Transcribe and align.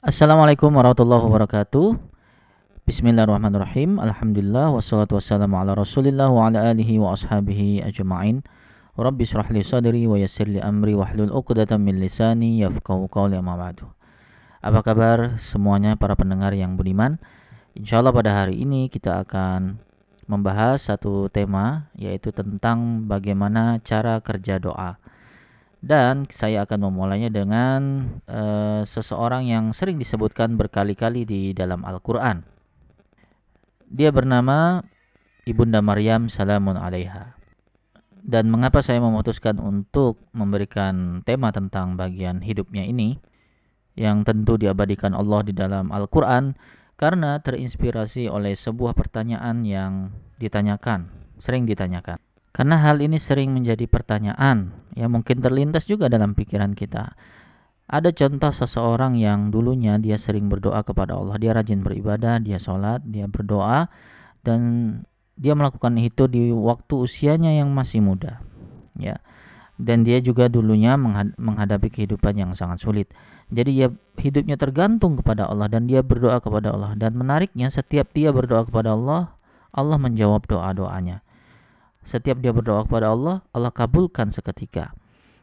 Assalamualaikum 0.00 0.72
warahmatullahi 0.72 1.28
wabarakatuh. 1.28 1.92
Bismillahirrahmanirrahim. 2.88 4.00
Alhamdulillah 4.00 4.72
wassalatu 4.72 5.20
wassalamu 5.20 5.60
ala 5.60 5.76
Rasulillah 5.76 6.32
wa 6.32 6.48
ala 6.48 6.72
alihi 6.72 6.96
wa 6.96 7.12
ashabihi 7.12 7.84
ajma'in. 7.84 8.40
Rabbi 8.96 9.28
sadri 9.28 10.08
wa 10.08 10.16
amri 10.64 10.96
wahlul 10.96 11.28
'uqdatam 11.28 11.84
min 11.84 12.00
lisani 12.00 12.64
yafqahu 12.64 13.12
qawli 13.12 13.36
amma 13.36 13.60
ba'du. 13.60 13.92
Apa 14.64 14.80
kabar 14.80 15.36
semuanya 15.36 16.00
para 16.00 16.16
pendengar 16.16 16.56
yang 16.56 16.80
budiman? 16.80 17.20
Insyaallah 17.76 18.16
pada 18.16 18.32
hari 18.32 18.56
ini 18.56 18.88
kita 18.88 19.28
akan 19.28 19.84
membahas 20.24 20.80
satu 20.80 21.28
tema 21.28 21.92
yaitu 21.92 22.32
tentang 22.32 23.04
bagaimana 23.04 23.76
cara 23.84 24.16
kerja 24.24 24.56
doa. 24.56 24.96
Dan 25.80 26.28
saya 26.28 26.68
akan 26.68 26.92
memulainya 26.92 27.32
dengan 27.32 28.04
uh, 28.28 28.84
seseorang 28.84 29.48
yang 29.48 29.72
sering 29.72 29.96
disebutkan 29.96 30.60
berkali-kali 30.60 31.24
di 31.24 31.56
dalam 31.56 31.88
Al-Qur'an. 31.88 32.44
Dia 33.88 34.12
bernama 34.12 34.84
Ibunda 35.48 35.80
Maryam 35.80 36.28
salamun 36.28 36.76
alaiha. 36.76 37.32
Dan 38.20 38.52
mengapa 38.52 38.84
saya 38.84 39.00
memutuskan 39.00 39.56
untuk 39.56 40.20
memberikan 40.36 41.24
tema 41.24 41.48
tentang 41.48 41.96
bagian 41.96 42.44
hidupnya 42.44 42.84
ini 42.84 43.16
yang 43.96 44.22
tentu 44.22 44.60
diabadikan 44.60 45.16
Allah 45.16 45.40
di 45.42 45.56
dalam 45.56 45.88
Al-Qur'an 45.88 46.52
karena 47.00 47.40
terinspirasi 47.40 48.28
oleh 48.28 48.52
sebuah 48.52 48.92
pertanyaan 48.92 49.64
yang 49.64 50.12
ditanyakan, 50.36 51.08
sering 51.40 51.64
ditanyakan. 51.64 52.20
Karena 52.50 52.82
hal 52.82 52.98
ini 52.98 53.16
sering 53.16 53.54
menjadi 53.54 53.86
pertanyaan 53.86 54.74
yang 54.98 55.14
mungkin 55.14 55.38
terlintas 55.38 55.86
juga 55.86 56.10
dalam 56.10 56.34
pikiran 56.34 56.74
kita. 56.74 57.14
Ada 57.90 58.14
contoh 58.14 58.54
seseorang 58.54 59.18
yang 59.18 59.50
dulunya 59.50 59.98
dia 59.98 60.14
sering 60.14 60.46
berdoa 60.46 60.82
kepada 60.86 61.18
Allah, 61.18 61.38
dia 61.42 61.50
rajin 61.54 61.82
beribadah, 61.82 62.38
dia 62.38 62.58
sholat, 62.58 63.02
dia 63.02 63.26
berdoa, 63.26 63.90
dan 64.46 64.60
dia 65.34 65.58
melakukan 65.58 65.98
itu 65.98 66.30
di 66.30 66.54
waktu 66.54 66.94
usianya 67.06 67.50
yang 67.54 67.74
masih 67.74 67.98
muda. 67.98 68.38
Ya, 68.94 69.18
dan 69.80 70.04
dia 70.04 70.20
juga 70.20 70.46
dulunya 70.46 70.94
menghadapi 71.34 71.88
kehidupan 71.88 72.36
yang 72.36 72.52
sangat 72.52 72.84
sulit. 72.84 73.08
Jadi 73.50 73.82
ya 73.82 73.88
hidupnya 74.20 74.54
tergantung 74.54 75.18
kepada 75.18 75.50
Allah 75.50 75.66
dan 75.66 75.90
dia 75.90 76.04
berdoa 76.04 76.38
kepada 76.38 76.70
Allah 76.70 76.94
dan 76.94 77.18
menariknya 77.18 77.72
setiap 77.72 78.12
dia 78.14 78.30
berdoa 78.30 78.68
kepada 78.68 78.94
Allah, 78.94 79.34
Allah 79.74 79.98
menjawab 79.98 80.46
doa-doanya. 80.46 81.26
Setiap 82.02 82.40
dia 82.40 82.50
berdoa 82.50 82.88
kepada 82.88 83.12
Allah, 83.12 83.44
Allah 83.52 83.72
kabulkan 83.72 84.32
seketika. 84.32 84.94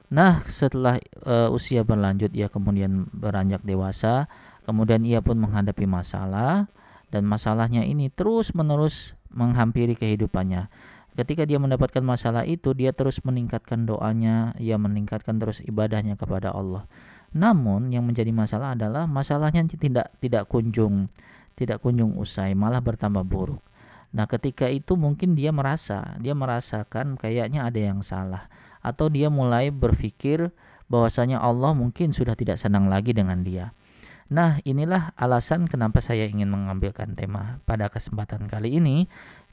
Nah, 0.07 0.41
setelah 0.47 0.97
uh, 1.27 1.51
usia 1.51 1.83
berlanjut 1.83 2.31
ia 2.31 2.47
kemudian 2.47 3.11
beranjak 3.11 3.61
dewasa, 3.67 4.31
kemudian 4.63 5.03
ia 5.03 5.19
pun 5.19 5.35
menghadapi 5.35 5.83
masalah 5.83 6.71
dan 7.11 7.27
masalahnya 7.27 7.83
ini 7.83 8.07
terus-menerus 8.11 9.13
menghampiri 9.31 9.99
kehidupannya. 9.99 10.71
Ketika 11.17 11.49
dia 11.49 11.57
mendapatkan 11.57 12.05
masalah 12.05 12.45
itu, 12.45 12.77
dia 12.77 12.93
terus 12.93 13.19
meningkatkan 13.25 13.89
doanya, 13.89 14.53
ia 14.61 14.77
meningkatkan 14.77 15.41
terus 15.41 15.59
ibadahnya 15.65 16.13
kepada 16.13 16.53
Allah. 16.53 16.85
Namun 17.33 17.91
yang 17.91 18.05
menjadi 18.05 18.29
masalah 18.31 18.77
adalah 18.77 19.09
masalahnya 19.09 19.65
tidak 19.67 20.13
tidak 20.21 20.47
kunjung 20.47 21.09
tidak 21.57 21.81
kunjung 21.81 22.13
usai, 22.21 22.53
malah 22.53 22.79
bertambah 22.79 23.25
buruk. 23.25 23.59
Nah, 24.15 24.25
ketika 24.29 24.71
itu 24.71 24.95
mungkin 24.95 25.35
dia 25.35 25.51
merasa, 25.51 26.15
dia 26.23 26.31
merasakan 26.31 27.19
kayaknya 27.19 27.67
ada 27.67 27.79
yang 27.79 27.99
salah 27.99 28.47
atau 28.79 29.11
dia 29.11 29.27
mulai 29.27 29.67
berpikir 29.73 30.53
bahwasanya 30.87 31.43
Allah 31.43 31.75
mungkin 31.75 32.15
sudah 32.15 32.33
tidak 32.39 32.55
senang 32.55 32.87
lagi 32.87 33.11
dengan 33.11 33.43
dia. 33.43 33.75
Nah, 34.27 34.59
inilah 34.67 35.15
alasan 35.15 35.71
kenapa 35.71 36.03
saya 36.03 36.27
ingin 36.27 36.51
mengambilkan 36.51 37.15
tema 37.15 37.63
pada 37.63 37.87
kesempatan 37.87 38.47
kali 38.51 38.75
ini 38.75 39.07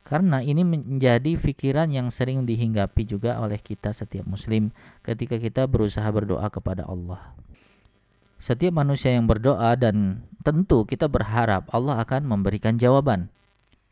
karena 0.04 0.42
ini 0.42 0.66
menjadi 0.66 1.38
pikiran 1.38 1.88
yang 1.94 2.10
sering 2.10 2.44
dihinggapi 2.44 3.06
juga 3.06 3.38
oleh 3.38 3.56
kita 3.56 3.94
setiap 3.94 4.26
muslim 4.26 4.74
ketika 5.06 5.38
kita 5.38 5.70
berusaha 5.70 6.06
berdoa 6.10 6.50
kepada 6.50 6.84
Allah. 6.84 7.22
Setiap 8.36 8.74
manusia 8.76 9.14
yang 9.14 9.24
berdoa 9.24 9.78
dan 9.78 10.26
tentu 10.44 10.84
kita 10.84 11.08
berharap 11.08 11.70
Allah 11.72 12.02
akan 12.02 12.28
memberikan 12.28 12.76
jawaban. 12.76 13.32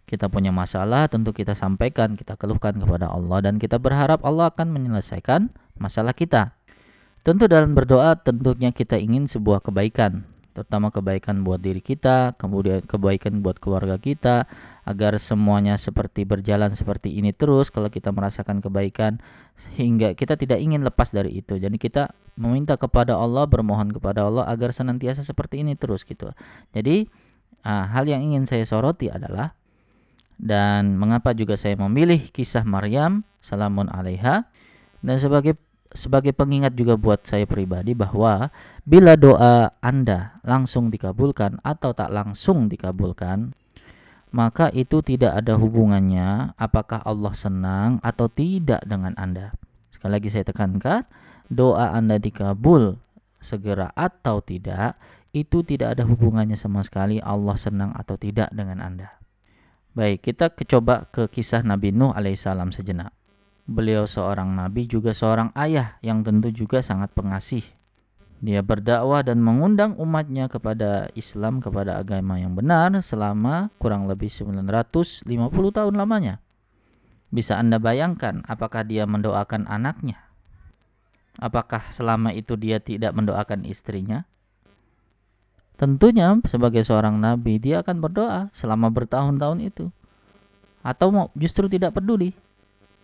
Kita 0.06 0.28
punya 0.28 0.52
masalah 0.52 1.08
tentu 1.08 1.32
kita 1.32 1.56
sampaikan, 1.56 2.18
kita 2.18 2.36
keluhkan 2.36 2.76
kepada 2.76 3.08
Allah 3.08 3.40
dan 3.40 3.56
kita 3.56 3.80
berharap 3.80 4.20
Allah 4.26 4.52
akan 4.52 4.68
menyelesaikan 4.68 5.48
masalah 5.80 6.12
kita. 6.12 6.52
Tentu 7.22 7.46
dalam 7.46 7.72
berdoa 7.78 8.18
tentunya 8.18 8.74
kita 8.74 8.98
ingin 8.98 9.30
sebuah 9.30 9.62
kebaikan, 9.62 10.26
terutama 10.58 10.90
kebaikan 10.90 11.46
buat 11.46 11.62
diri 11.62 11.78
kita, 11.78 12.34
kemudian 12.34 12.82
kebaikan 12.82 13.46
buat 13.46 13.62
keluarga 13.62 13.94
kita, 13.96 14.50
agar 14.82 15.14
semuanya 15.22 15.78
seperti 15.78 16.26
berjalan 16.26 16.74
seperti 16.74 17.14
ini 17.14 17.30
terus 17.30 17.70
kalau 17.70 17.86
kita 17.86 18.10
merasakan 18.10 18.58
kebaikan 18.58 19.22
sehingga 19.54 20.18
kita 20.18 20.34
tidak 20.34 20.58
ingin 20.58 20.82
lepas 20.82 21.14
dari 21.14 21.38
itu. 21.38 21.54
Jadi 21.62 21.78
kita 21.78 22.10
meminta 22.34 22.74
kepada 22.74 23.14
Allah, 23.14 23.46
bermohon 23.46 23.94
kepada 23.94 24.26
Allah 24.26 24.42
agar 24.50 24.74
senantiasa 24.74 25.22
seperti 25.22 25.62
ini 25.62 25.78
terus 25.78 26.02
gitu. 26.02 26.34
Jadi 26.74 27.06
uh, 27.62 27.86
hal 27.86 28.10
yang 28.10 28.26
ingin 28.26 28.50
saya 28.50 28.66
soroti 28.66 29.06
adalah 29.06 29.54
dan 30.42 30.98
mengapa 30.98 31.30
juga 31.32 31.54
saya 31.54 31.78
memilih 31.78 32.18
kisah 32.34 32.66
Maryam 32.66 33.22
salamun 33.38 33.86
alaiha 33.86 34.42
dan 35.00 35.16
sebagai 35.16 35.54
sebagai 35.94 36.34
pengingat 36.34 36.74
juga 36.74 36.98
buat 36.98 37.22
saya 37.22 37.46
pribadi 37.46 37.94
bahwa 37.94 38.50
bila 38.82 39.14
doa 39.14 39.70
Anda 39.78 40.42
langsung 40.42 40.90
dikabulkan 40.90 41.62
atau 41.62 41.94
tak 41.94 42.10
langsung 42.10 42.66
dikabulkan 42.66 43.54
maka 44.32 44.72
itu 44.72 45.04
tidak 45.04 45.44
ada 45.44 45.54
hubungannya 45.60 46.56
apakah 46.56 47.04
Allah 47.04 47.36
senang 47.36 48.00
atau 48.00 48.32
tidak 48.32 48.80
dengan 48.88 49.12
Anda. 49.20 49.52
Sekali 49.92 50.12
lagi 50.16 50.28
saya 50.32 50.48
tekankan, 50.48 51.04
doa 51.52 51.92
Anda 51.92 52.16
dikabul 52.16 52.96
segera 53.44 53.92
atau 53.92 54.40
tidak, 54.40 54.96
itu 55.36 55.60
tidak 55.68 56.00
ada 56.00 56.08
hubungannya 56.08 56.56
sama 56.56 56.80
sekali 56.80 57.20
Allah 57.20 57.60
senang 57.60 57.92
atau 57.92 58.16
tidak 58.16 58.48
dengan 58.56 58.80
Anda. 58.80 59.12
Baik, 59.92 60.32
kita 60.32 60.48
coba 60.48 61.08
ke 61.12 61.28
kisah 61.28 61.60
Nabi 61.60 61.92
Nuh 61.92 62.16
alaihissalam 62.16 62.72
sejenak. 62.72 63.12
Beliau 63.68 64.08
seorang 64.10 64.50
nabi 64.58 64.90
juga 64.90 65.14
seorang 65.14 65.54
ayah 65.54 65.94
yang 66.02 66.26
tentu 66.26 66.50
juga 66.50 66.82
sangat 66.82 67.14
pengasih 67.14 67.62
dia 68.42 68.58
berdakwah 68.58 69.22
dan 69.22 69.38
mengundang 69.38 69.94
umatnya 70.02 70.50
kepada 70.50 71.06
Islam, 71.14 71.62
kepada 71.62 72.02
agama 72.02 72.42
yang 72.42 72.58
benar 72.58 72.90
selama 72.98 73.70
kurang 73.78 74.10
lebih 74.10 74.26
950 74.26 75.22
tahun 75.70 75.94
lamanya. 75.94 76.42
Bisa 77.30 77.54
Anda 77.54 77.78
bayangkan 77.78 78.42
apakah 78.50 78.82
dia 78.82 79.06
mendoakan 79.06 79.70
anaknya? 79.70 80.18
Apakah 81.38 81.86
selama 81.94 82.34
itu 82.34 82.58
dia 82.58 82.82
tidak 82.82 83.14
mendoakan 83.14 83.62
istrinya? 83.62 84.26
Tentunya 85.80 86.36
sebagai 86.46 86.84
seorang 86.86 87.18
nabi 87.18 87.58
dia 87.58 87.80
akan 87.82 87.98
berdoa 87.98 88.52
selama 88.54 88.92
bertahun-tahun 88.92 89.58
itu. 89.64 89.86
Atau 90.82 91.32
justru 91.38 91.70
tidak 91.70 91.96
peduli. 91.98 92.34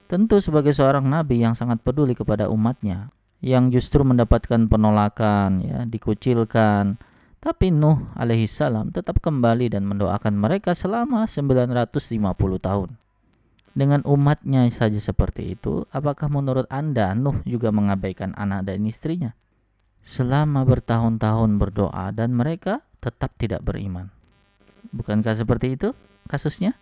Tentu 0.09 0.41
sebagai 0.41 0.73
seorang 0.73 1.05
nabi 1.05 1.45
yang 1.45 1.53
sangat 1.53 1.85
peduli 1.85 2.17
kepada 2.17 2.49
umatnya, 2.49 3.13
yang 3.45 3.69
justru 3.69 4.01
mendapatkan 4.03 4.65
penolakan, 4.67 5.61
ya, 5.61 5.79
dikucilkan. 5.85 6.97
Tapi 7.39 7.71
Nuh 7.71 8.03
alaihissalam 8.19 8.91
tetap 8.91 9.23
kembali 9.23 9.71
dan 9.71 9.87
mendoakan 9.87 10.35
mereka 10.35 10.75
selama 10.75 11.29
950 11.29 12.35
tahun. 12.59 12.89
Dengan 13.79 14.03
umatnya 14.03 14.67
saja 14.75 14.99
seperti 14.99 15.55
itu, 15.55 15.87
apakah 15.95 16.27
menurut 16.27 16.67
Anda 16.67 17.15
Nuh 17.15 17.39
juga 17.47 17.71
mengabaikan 17.71 18.35
anak 18.35 18.67
dan 18.67 18.83
istrinya? 18.91 19.39
Selama 20.03 20.65
bertahun-tahun 20.65 21.61
berdoa 21.61 22.11
dan 22.15 22.33
mereka 22.33 22.81
tetap 22.99 23.35
tidak 23.37 23.63
beriman. 23.63 24.09
Bukankah 24.95 25.37
seperti 25.37 25.77
itu 25.77 25.93
kasusnya? 26.27 26.75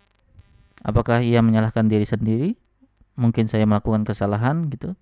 Apakah 0.85 1.19
ia 1.25 1.41
menyalahkan 1.43 1.89
diri 1.89 2.05
sendiri? 2.05 2.49
Mungkin 3.17 3.49
saya 3.49 3.65
melakukan 3.65 4.05
kesalahan 4.05 4.69
gitu 4.69 4.93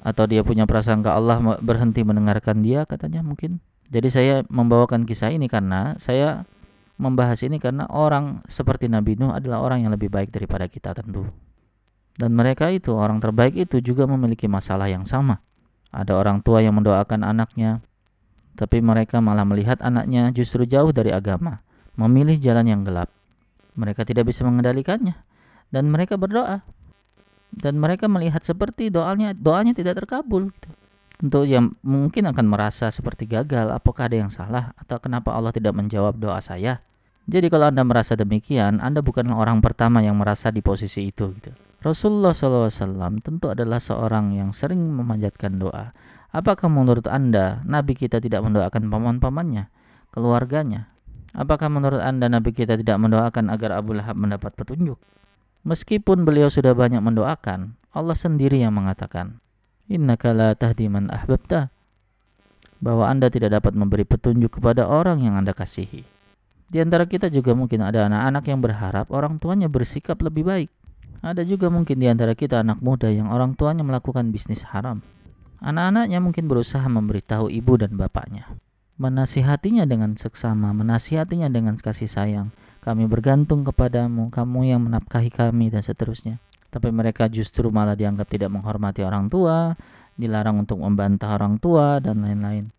atau 0.00 0.24
dia 0.24 0.40
punya 0.40 0.64
prasangka 0.64 1.12
Allah 1.12 1.60
berhenti 1.60 2.00
mendengarkan 2.00 2.64
dia 2.64 2.88
katanya 2.88 3.20
mungkin. 3.20 3.60
Jadi 3.90 4.08
saya 4.08 4.34
membawakan 4.48 5.04
kisah 5.04 5.34
ini 5.34 5.50
karena 5.50 5.98
saya 6.00 6.46
membahas 7.00 7.40
ini 7.44 7.56
karena 7.60 7.88
orang 7.90 8.44
seperti 8.46 8.86
Nabi 8.86 9.16
Nuh 9.16 9.32
adalah 9.32 9.64
orang 9.64 9.84
yang 9.84 9.92
lebih 9.92 10.08
baik 10.12 10.30
daripada 10.32 10.68
kita 10.68 10.94
tentu. 10.96 11.26
Dan 12.16 12.36
mereka 12.36 12.68
itu 12.68 12.92
orang 12.92 13.18
terbaik 13.18 13.56
itu 13.56 13.80
juga 13.80 14.04
memiliki 14.04 14.44
masalah 14.44 14.88
yang 14.88 15.08
sama. 15.08 15.40
Ada 15.90 16.14
orang 16.14 16.42
tua 16.46 16.62
yang 16.62 16.78
mendoakan 16.78 17.26
anaknya, 17.26 17.82
tapi 18.54 18.78
mereka 18.78 19.18
malah 19.18 19.42
melihat 19.42 19.82
anaknya 19.82 20.30
justru 20.30 20.62
jauh 20.66 20.94
dari 20.94 21.10
agama, 21.10 21.58
memilih 21.98 22.38
jalan 22.38 22.66
yang 22.66 22.82
gelap. 22.86 23.10
Mereka 23.74 24.06
tidak 24.06 24.30
bisa 24.30 24.46
mengendalikannya 24.46 25.18
dan 25.70 25.90
mereka 25.90 26.18
berdoa 26.18 26.62
dan 27.54 27.78
mereka 27.78 28.06
melihat 28.06 28.42
seperti 28.42 28.90
doanya 28.90 29.34
doanya 29.34 29.74
tidak 29.74 30.02
terkabul. 30.02 30.54
Tentu 31.20 31.44
yang 31.44 31.76
mungkin 31.84 32.32
akan 32.32 32.46
merasa 32.48 32.88
seperti 32.88 33.28
gagal, 33.28 33.68
apakah 33.68 34.08
ada 34.08 34.16
yang 34.16 34.32
salah 34.32 34.72
atau 34.80 34.96
kenapa 34.96 35.36
Allah 35.36 35.52
tidak 35.52 35.76
menjawab 35.76 36.16
doa 36.16 36.40
saya? 36.40 36.80
Jadi 37.28 37.52
kalau 37.52 37.68
Anda 37.68 37.84
merasa 37.84 38.16
demikian, 38.16 38.80
Anda 38.80 39.04
bukanlah 39.04 39.36
orang 39.36 39.60
pertama 39.60 40.00
yang 40.00 40.16
merasa 40.16 40.48
di 40.48 40.64
posisi 40.64 41.12
itu 41.12 41.30
gitu. 41.36 41.52
Rasulullah 41.80 42.36
SAW 42.36 43.24
tentu 43.24 43.48
adalah 43.48 43.80
seorang 43.80 44.36
yang 44.36 44.52
sering 44.52 44.84
memanjatkan 44.92 45.56
doa. 45.56 45.96
Apakah 46.28 46.68
menurut 46.68 47.08
Anda 47.08 47.64
Nabi 47.64 47.96
kita 47.96 48.20
tidak 48.20 48.44
mendoakan 48.44 48.92
paman-pamannya, 48.92 49.72
keluarganya? 50.12 50.92
Apakah 51.32 51.72
menurut 51.72 52.04
Anda 52.04 52.28
Nabi 52.28 52.52
kita 52.52 52.76
tidak 52.76 53.00
mendoakan 53.00 53.48
agar 53.48 53.80
Abu 53.80 53.96
Lahab 53.96 54.20
mendapat 54.20 54.52
petunjuk? 54.52 55.00
Meskipun 55.64 56.28
beliau 56.28 56.52
sudah 56.52 56.76
banyak 56.76 57.00
mendoakan, 57.00 57.76
Allah 57.96 58.16
sendiri 58.16 58.60
yang 58.60 58.76
mengatakan, 58.76 59.40
innaka 59.88 60.36
la 60.36 60.52
tahdi 60.52 60.86
man 60.92 61.08
ahbabta 61.08 61.72
bahwa 62.80 63.08
Anda 63.08 63.32
tidak 63.32 63.56
dapat 63.56 63.72
memberi 63.72 64.04
petunjuk 64.04 64.60
kepada 64.60 64.84
orang 64.84 65.24
yang 65.24 65.36
Anda 65.36 65.56
kasihi. 65.56 66.04
Di 66.70 66.78
antara 66.78 67.08
kita 67.08 67.32
juga 67.32 67.56
mungkin 67.56 67.82
ada 67.82 68.06
anak-anak 68.06 68.44
yang 68.46 68.60
berharap 68.62 69.06
orang 69.10 69.42
tuanya 69.42 69.66
bersikap 69.66 70.20
lebih 70.22 70.44
baik. 70.46 70.70
Ada 71.20 71.44
juga 71.44 71.68
mungkin 71.68 72.00
di 72.00 72.08
antara 72.08 72.32
kita 72.32 72.64
anak 72.64 72.80
muda 72.80 73.12
yang 73.12 73.28
orang 73.28 73.52
tuanya 73.56 73.84
melakukan 73.84 74.32
bisnis 74.32 74.64
haram. 74.64 75.04
Anak-anaknya 75.60 76.18
mungkin 76.24 76.48
berusaha 76.48 76.84
memberitahu 76.88 77.52
ibu 77.52 77.76
dan 77.76 77.96
bapaknya. 78.00 78.48
Menasihatinya 78.96 79.84
dengan 79.84 80.16
seksama, 80.16 80.72
menasihatinya 80.72 81.52
dengan 81.52 81.76
kasih 81.76 82.08
sayang. 82.08 82.48
Kami 82.80 83.04
bergantung 83.04 83.64
kepadamu, 83.68 84.32
kamu 84.32 84.72
yang 84.72 84.80
menafkahi 84.88 85.28
kami 85.28 85.68
dan 85.68 85.84
seterusnya 85.84 86.40
tapi 86.70 86.88
mereka 86.94 87.26
justru 87.26 87.68
malah 87.68 87.98
dianggap 87.98 88.30
tidak 88.30 88.50
menghormati 88.54 89.02
orang 89.02 89.26
tua, 89.26 89.74
dilarang 90.14 90.62
untuk 90.62 90.78
membantah 90.78 91.34
orang 91.34 91.58
tua 91.58 91.98
dan 91.98 92.22
lain-lain. 92.22 92.70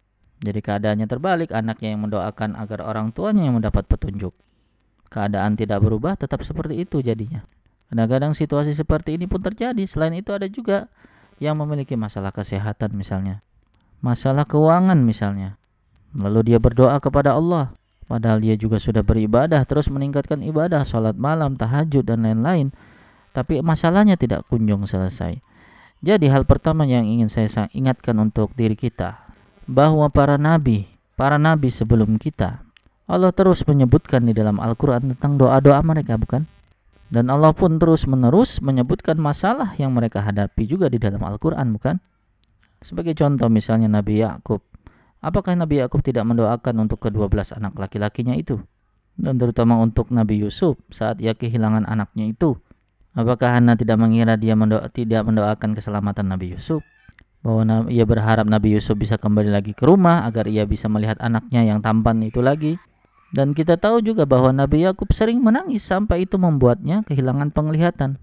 Jadi 0.41 0.59
keadaannya 0.63 1.05
terbalik, 1.05 1.53
anaknya 1.53 1.93
yang 1.93 2.07
mendoakan 2.07 2.57
agar 2.57 2.81
orang 2.81 3.13
tuanya 3.13 3.45
yang 3.45 3.61
mendapat 3.61 3.85
petunjuk. 3.85 4.33
Keadaan 5.11 5.59
tidak 5.59 5.83
berubah, 5.83 6.15
tetap 6.17 6.41
seperti 6.41 6.81
itu 6.81 7.03
jadinya. 7.03 7.43
Kadang-kadang 7.91 8.31
situasi 8.31 8.71
seperti 8.71 9.19
ini 9.19 9.27
pun 9.27 9.43
terjadi. 9.43 9.83
Selain 9.83 10.15
itu 10.15 10.31
ada 10.31 10.47
juga 10.47 10.87
yang 11.43 11.59
memiliki 11.59 11.99
masalah 11.99 12.31
kesehatan 12.31 12.95
misalnya. 12.95 13.43
Masalah 13.99 14.47
keuangan 14.47 14.97
misalnya. 15.03 15.59
Lalu 16.15 16.55
dia 16.55 16.59
berdoa 16.63 16.95
kepada 17.03 17.35
Allah. 17.35 17.75
Padahal 18.07 18.39
dia 18.39 18.55
juga 18.55 18.79
sudah 18.79 19.03
beribadah, 19.03 19.63
terus 19.63 19.87
meningkatkan 19.87 20.43
ibadah, 20.43 20.83
sholat 20.83 21.15
malam, 21.15 21.55
tahajud, 21.55 22.03
dan 22.03 22.27
lain-lain 22.27 22.71
tapi 23.31 23.63
masalahnya 23.63 24.19
tidak 24.19 24.45
kunjung 24.47 24.83
selesai. 24.83 25.39
Jadi 26.01 26.27
hal 26.27 26.43
pertama 26.43 26.83
yang 26.83 27.07
ingin 27.07 27.31
saya 27.31 27.69
ingatkan 27.71 28.17
untuk 28.19 28.51
diri 28.57 28.75
kita 28.75 29.21
bahwa 29.69 30.09
para 30.11 30.35
nabi, 30.35 30.89
para 31.15 31.39
nabi 31.39 31.71
sebelum 31.71 32.19
kita, 32.19 32.59
Allah 33.07 33.31
terus 33.31 33.63
menyebutkan 33.67 34.23
di 34.23 34.33
dalam 34.35 34.57
Al-Qur'an 34.59 35.13
tentang 35.15 35.37
doa-doa 35.37 35.79
mereka, 35.83 36.17
bukan? 36.17 36.47
Dan 37.11 37.27
Allah 37.27 37.51
pun 37.51 37.75
terus-menerus 37.75 38.63
menyebutkan 38.63 39.19
masalah 39.19 39.75
yang 39.75 39.91
mereka 39.91 40.23
hadapi 40.23 40.63
juga 40.63 40.87
di 40.87 40.95
dalam 40.95 41.19
Al-Qur'an, 41.19 41.75
bukan? 41.75 41.99
Sebagai 42.79 43.13
contoh 43.19 43.51
misalnya 43.51 43.91
Nabi 43.91 44.23
Yakub. 44.23 44.63
Apakah 45.21 45.53
Nabi 45.53 45.83
Yakub 45.83 46.01
tidak 46.01 46.23
mendoakan 46.23 46.87
untuk 46.87 47.03
kedua 47.03 47.27
belas 47.27 47.51
anak 47.51 47.75
laki-lakinya 47.75 48.33
itu? 48.33 48.57
Dan 49.19 49.37
terutama 49.37 49.75
untuk 49.77 50.09
Nabi 50.09 50.39
Yusuf 50.39 50.79
saat 50.87 51.19
ia 51.19 51.35
kehilangan 51.35 51.83
anaknya 51.85 52.31
itu 52.31 52.57
Apakah 53.11 53.59
Hana 53.59 53.75
tidak 53.75 53.99
mengira 53.99 54.39
dia 54.39 54.55
mendoa, 54.55 54.87
tidak 54.87 55.27
mendoakan 55.27 55.75
keselamatan 55.75 56.31
Nabi 56.31 56.55
Yusuf? 56.55 56.79
Bahwa 57.43 57.89
ia 57.91 58.07
berharap 58.07 58.47
Nabi 58.47 58.71
Yusuf 58.77 58.95
bisa 58.95 59.19
kembali 59.19 59.51
lagi 59.51 59.75
ke 59.75 59.83
rumah 59.83 60.23
agar 60.23 60.47
ia 60.47 60.63
bisa 60.63 60.87
melihat 60.87 61.19
anaknya 61.19 61.67
yang 61.67 61.83
tampan 61.83 62.23
itu 62.23 62.39
lagi. 62.39 62.79
Dan 63.31 63.55
kita 63.55 63.79
tahu 63.79 64.03
juga 64.03 64.27
bahwa 64.27 64.51
Nabi 64.51 64.83
Yakub 64.83 65.07
sering 65.15 65.39
menangis 65.39 65.87
sampai 65.87 66.27
itu 66.27 66.35
membuatnya 66.35 67.07
kehilangan 67.07 67.55
penglihatan. 67.55 68.19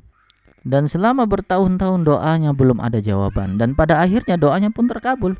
Dan 0.68 0.84
selama 0.84 1.24
bertahun-tahun 1.24 2.04
doanya 2.04 2.52
belum 2.52 2.84
ada 2.84 3.00
jawaban 3.00 3.56
dan 3.56 3.72
pada 3.72 4.04
akhirnya 4.04 4.36
doanya 4.36 4.68
pun 4.68 4.84
terkabul. 4.84 5.32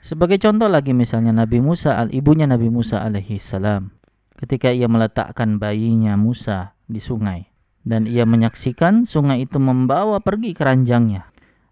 Sebagai 0.00 0.38
contoh 0.38 0.70
lagi 0.70 0.94
misalnya 0.94 1.34
Nabi 1.34 1.58
Musa 1.58 1.98
al 1.98 2.08
ibunya 2.14 2.46
Nabi 2.46 2.70
Musa 2.70 3.02
alaihi 3.02 3.36
salam 3.36 3.92
ketika 4.38 4.72
ia 4.72 4.88
meletakkan 4.88 5.60
bayinya 5.60 6.16
Musa 6.16 6.72
di 6.88 7.02
sungai 7.02 7.50
dan 7.84 8.08
ia 8.08 8.24
menyaksikan 8.24 9.04
sungai 9.04 9.44
itu 9.44 9.58
membawa 9.58 10.22
pergi 10.22 10.54
keranjangnya. 10.54 11.28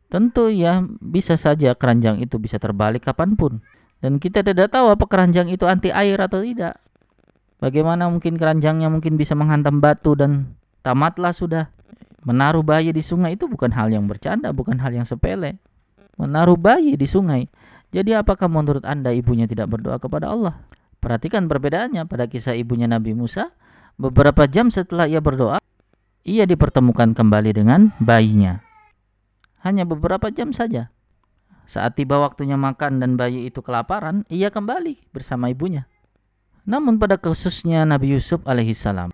Tentu 0.08 0.48
ya 0.48 0.80
bisa 1.04 1.36
saja 1.36 1.76
keranjang 1.76 2.18
itu 2.24 2.40
bisa 2.40 2.56
terbalik 2.56 3.04
kapan 3.04 3.36
pun. 3.36 3.60
Dan 4.00 4.16
kita 4.16 4.40
tidak 4.40 4.72
tahu 4.72 4.90
apa 4.90 5.04
keranjang 5.04 5.52
itu 5.52 5.68
anti 5.68 5.92
air 5.92 6.16
atau 6.16 6.40
tidak. 6.40 6.80
Bagaimana 7.58 8.06
mungkin 8.06 8.38
keranjangnya 8.38 8.86
mungkin 8.86 9.18
bisa 9.18 9.34
menghantam 9.34 9.82
batu 9.82 10.14
dan 10.14 10.54
tamatlah 10.86 11.34
sudah. 11.34 11.66
Menaruh 12.22 12.62
bayi 12.62 12.90
di 12.94 13.02
sungai 13.02 13.34
itu 13.38 13.46
bukan 13.46 13.70
hal 13.74 13.90
yang 13.90 14.06
bercanda, 14.06 14.50
bukan 14.54 14.78
hal 14.78 14.94
yang 14.94 15.06
sepele. 15.06 15.58
Menaruh 16.18 16.58
bayi 16.58 16.94
di 16.98 17.06
sungai. 17.06 17.46
Jadi 17.94 18.14
apakah 18.14 18.50
menurut 18.50 18.84
Anda 18.84 19.14
ibunya 19.14 19.46
tidak 19.46 19.70
berdoa 19.70 19.98
kepada 20.02 20.30
Allah? 20.30 20.60
Perhatikan 20.98 21.46
perbedaannya 21.46 22.04
pada 22.10 22.26
kisah 22.26 22.58
ibunya 22.58 22.90
Nabi 22.90 23.14
Musa. 23.14 23.54
Beberapa 23.98 24.46
jam 24.46 24.70
setelah 24.70 25.10
ia 25.10 25.18
berdoa, 25.18 25.58
ia 26.22 26.46
dipertemukan 26.46 27.14
kembali 27.14 27.50
dengan 27.50 27.90
bayinya. 27.98 28.62
Hanya 29.66 29.82
beberapa 29.82 30.30
jam 30.30 30.54
saja. 30.54 30.94
Saat 31.66 31.98
tiba 31.98 32.22
waktunya 32.22 32.54
makan 32.54 33.02
dan 33.02 33.18
bayi 33.18 33.50
itu 33.50 33.60
kelaparan, 33.60 34.22
ia 34.30 34.54
kembali 34.54 35.10
bersama 35.10 35.50
ibunya. 35.50 35.90
Namun 36.68 37.00
pada 37.00 37.16
khususnya 37.16 37.88
Nabi 37.88 38.12
Yusuf 38.12 38.44
alaihissalam, 38.44 39.08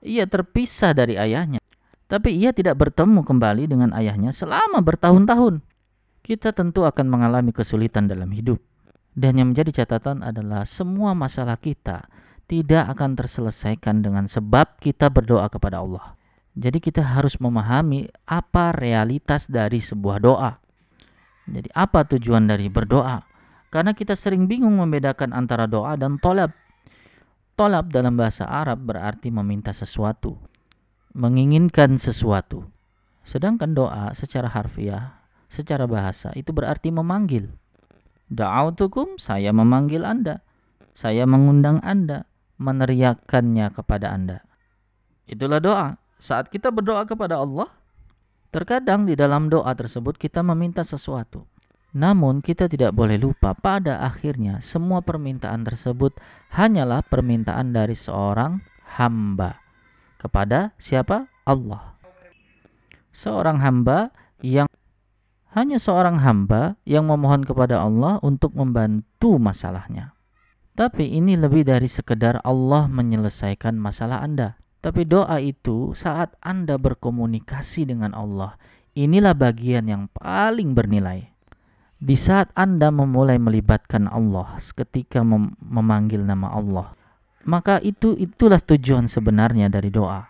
ia 0.00 0.24
terpisah 0.24 0.96
dari 0.96 1.20
ayahnya. 1.20 1.60
Tapi 2.08 2.32
ia 2.32 2.56
tidak 2.56 2.80
bertemu 2.80 3.20
kembali 3.20 3.68
dengan 3.68 3.92
ayahnya 3.92 4.32
selama 4.32 4.80
bertahun-tahun. 4.80 5.60
Kita 6.24 6.56
tentu 6.56 6.88
akan 6.88 7.04
mengalami 7.12 7.52
kesulitan 7.52 8.08
dalam 8.08 8.32
hidup. 8.32 8.56
Dan 9.12 9.36
yang 9.36 9.52
menjadi 9.52 9.84
catatan 9.84 10.24
adalah 10.24 10.64
semua 10.64 11.12
masalah 11.12 11.60
kita 11.60 12.08
tidak 12.48 12.92
akan 12.96 13.16
terselesaikan 13.16 14.00
dengan 14.00 14.24
sebab 14.24 14.80
kita 14.80 15.12
berdoa 15.12 15.48
kepada 15.52 15.84
Allah. 15.84 16.16
Jadi 16.54 16.78
kita 16.80 17.02
harus 17.04 17.36
memahami 17.36 18.08
apa 18.30 18.72
realitas 18.72 19.44
dari 19.50 19.82
sebuah 19.82 20.18
doa. 20.22 20.52
Jadi 21.44 21.68
apa 21.76 22.06
tujuan 22.08 22.48
dari 22.48 22.72
berdoa? 22.72 23.20
Karena 23.68 23.90
kita 23.92 24.14
sering 24.14 24.46
bingung 24.46 24.78
membedakan 24.78 25.34
antara 25.34 25.66
doa 25.66 25.98
dan 25.98 26.16
tolab. 26.22 26.54
Tolab 27.54 27.94
dalam 27.94 28.18
bahasa 28.18 28.50
Arab 28.50 28.82
berarti 28.82 29.30
meminta 29.30 29.70
sesuatu, 29.70 30.34
menginginkan 31.14 32.02
sesuatu. 32.02 32.66
Sedangkan 33.22 33.78
doa 33.78 34.10
secara 34.10 34.50
harfiah, 34.50 35.22
secara 35.46 35.86
bahasa 35.86 36.34
itu 36.34 36.50
berarti 36.50 36.90
memanggil. 36.90 37.46
Da'autukum, 38.26 39.22
saya 39.22 39.54
memanggil 39.54 40.02
Anda. 40.02 40.42
Saya 40.98 41.30
mengundang 41.30 41.78
Anda, 41.86 42.26
meneriakannya 42.58 43.70
kepada 43.70 44.10
Anda. 44.10 44.42
Itulah 45.30 45.62
doa. 45.62 45.88
Saat 46.18 46.50
kita 46.50 46.74
berdoa 46.74 47.06
kepada 47.06 47.38
Allah, 47.38 47.70
terkadang 48.50 49.06
di 49.06 49.14
dalam 49.14 49.46
doa 49.46 49.70
tersebut 49.78 50.18
kita 50.18 50.42
meminta 50.42 50.82
sesuatu. 50.82 51.46
Namun 51.94 52.42
kita 52.42 52.66
tidak 52.66 52.90
boleh 52.90 53.22
lupa 53.22 53.54
pada 53.54 54.02
akhirnya 54.02 54.58
semua 54.58 54.98
permintaan 54.98 55.62
tersebut 55.62 56.18
hanyalah 56.50 57.06
permintaan 57.06 57.70
dari 57.70 57.94
seorang 57.94 58.58
hamba. 58.98 59.62
Kepada 60.18 60.74
siapa? 60.74 61.30
Allah. 61.46 61.94
Seorang 63.14 63.62
hamba 63.62 64.10
yang 64.42 64.66
hanya 65.54 65.78
seorang 65.78 66.18
hamba 66.18 66.74
yang 66.82 67.06
memohon 67.06 67.46
kepada 67.46 67.78
Allah 67.78 68.18
untuk 68.26 68.58
membantu 68.58 69.38
masalahnya. 69.38 70.18
Tapi 70.74 71.14
ini 71.14 71.38
lebih 71.38 71.62
dari 71.62 71.86
sekedar 71.86 72.42
Allah 72.42 72.90
menyelesaikan 72.90 73.78
masalah 73.78 74.18
Anda. 74.18 74.58
Tapi 74.82 75.06
doa 75.06 75.38
itu 75.38 75.94
saat 75.94 76.34
Anda 76.42 76.74
berkomunikasi 76.74 77.86
dengan 77.86 78.18
Allah, 78.18 78.58
inilah 78.98 79.38
bagian 79.38 79.86
yang 79.86 80.10
paling 80.10 80.74
bernilai. 80.74 81.33
Di 82.04 82.20
saat 82.20 82.52
Anda 82.52 82.92
memulai 82.92 83.40
melibatkan 83.40 84.12
Allah 84.12 84.60
ketika 84.60 85.24
mem 85.24 85.56
memanggil 85.56 86.20
nama 86.20 86.52
Allah, 86.52 86.92
maka 87.48 87.80
itu 87.80 88.12
itulah 88.20 88.60
tujuan 88.60 89.08
sebenarnya 89.08 89.72
dari 89.72 89.88
doa. 89.88 90.28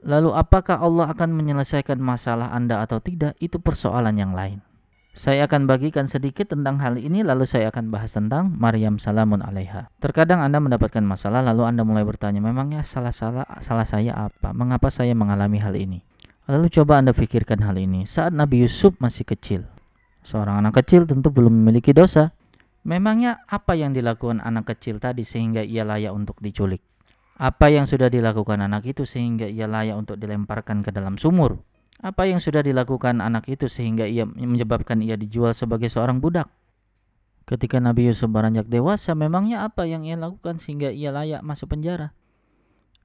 Lalu 0.00 0.32
apakah 0.32 0.80
Allah 0.80 1.12
akan 1.12 1.36
menyelesaikan 1.36 2.00
masalah 2.00 2.56
Anda 2.56 2.80
atau 2.80 3.04
tidak? 3.04 3.36
Itu 3.36 3.60
persoalan 3.60 4.16
yang 4.16 4.32
lain. 4.32 4.64
Saya 5.12 5.44
akan 5.44 5.68
bagikan 5.68 6.08
sedikit 6.08 6.56
tentang 6.56 6.80
hal 6.80 6.96
ini 6.96 7.20
lalu 7.20 7.44
saya 7.44 7.68
akan 7.68 7.92
bahas 7.92 8.16
tentang 8.16 8.56
Maryam 8.56 8.96
salamun 8.96 9.44
alaiha. 9.44 9.92
Terkadang 10.00 10.40
Anda 10.40 10.56
mendapatkan 10.56 11.04
masalah 11.04 11.44
lalu 11.44 11.68
Anda 11.68 11.84
mulai 11.84 12.08
bertanya, 12.08 12.40
memangnya 12.40 12.80
salah-salah 12.80 13.60
salah 13.60 13.84
saya 13.84 14.16
apa? 14.16 14.56
Mengapa 14.56 14.88
saya 14.88 15.12
mengalami 15.12 15.60
hal 15.60 15.76
ini? 15.76 16.00
Lalu 16.48 16.72
coba 16.72 16.96
Anda 16.96 17.12
pikirkan 17.12 17.60
hal 17.60 17.76
ini. 17.76 18.08
Saat 18.08 18.32
Nabi 18.32 18.64
Yusuf 18.64 18.96
masih 19.04 19.28
kecil, 19.28 19.68
Seorang 20.28 20.60
anak 20.60 20.84
kecil 20.84 21.08
tentu 21.08 21.32
belum 21.32 21.64
memiliki 21.64 21.96
dosa. 21.96 22.36
Memangnya 22.84 23.48
apa 23.48 23.72
yang 23.72 23.96
dilakukan 23.96 24.44
anak 24.44 24.76
kecil 24.76 25.00
tadi 25.00 25.24
sehingga 25.24 25.64
ia 25.64 25.88
layak 25.88 26.12
untuk 26.12 26.36
diculik? 26.44 26.84
Apa 27.40 27.72
yang 27.72 27.88
sudah 27.88 28.12
dilakukan 28.12 28.60
anak 28.60 28.84
itu 28.84 29.08
sehingga 29.08 29.48
ia 29.48 29.64
layak 29.64 29.96
untuk 29.96 30.20
dilemparkan 30.20 30.84
ke 30.84 30.92
dalam 30.92 31.16
sumur? 31.16 31.64
Apa 32.04 32.28
yang 32.28 32.44
sudah 32.44 32.60
dilakukan 32.60 33.24
anak 33.24 33.48
itu 33.48 33.72
sehingga 33.72 34.04
ia 34.04 34.28
menyebabkan 34.28 35.00
ia 35.00 35.16
dijual 35.16 35.56
sebagai 35.56 35.88
seorang 35.88 36.20
budak? 36.20 36.52
Ketika 37.48 37.80
Nabi 37.80 38.12
Yusuf 38.12 38.28
beranjak 38.28 38.68
dewasa, 38.68 39.16
memangnya 39.16 39.64
apa 39.64 39.88
yang 39.88 40.04
ia 40.04 40.20
lakukan 40.20 40.60
sehingga 40.60 40.92
ia 40.92 41.08
layak 41.08 41.40
masuk 41.40 41.72
penjara? 41.72 42.12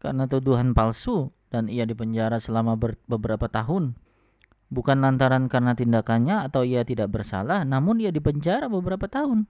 Karena 0.03 0.27
tuduhan 0.27 0.75
palsu 0.75 1.32
dan 1.48 1.72
ia 1.72 1.88
dipenjara 1.88 2.44
selama 2.44 2.75
beberapa 3.08 3.48
tahun. 3.48 3.96
Bukan 4.74 5.06
lantaran 5.06 5.46
karena 5.53 5.77
tindakannya 5.77 6.50
atau 6.50 6.65
ia 6.65 6.82
tidak 6.82 7.13
bersalah, 7.13 7.62
namun 7.62 8.01
ia 8.01 8.10
dipenjara 8.10 8.65
beberapa 8.65 9.06
tahun. 9.06 9.46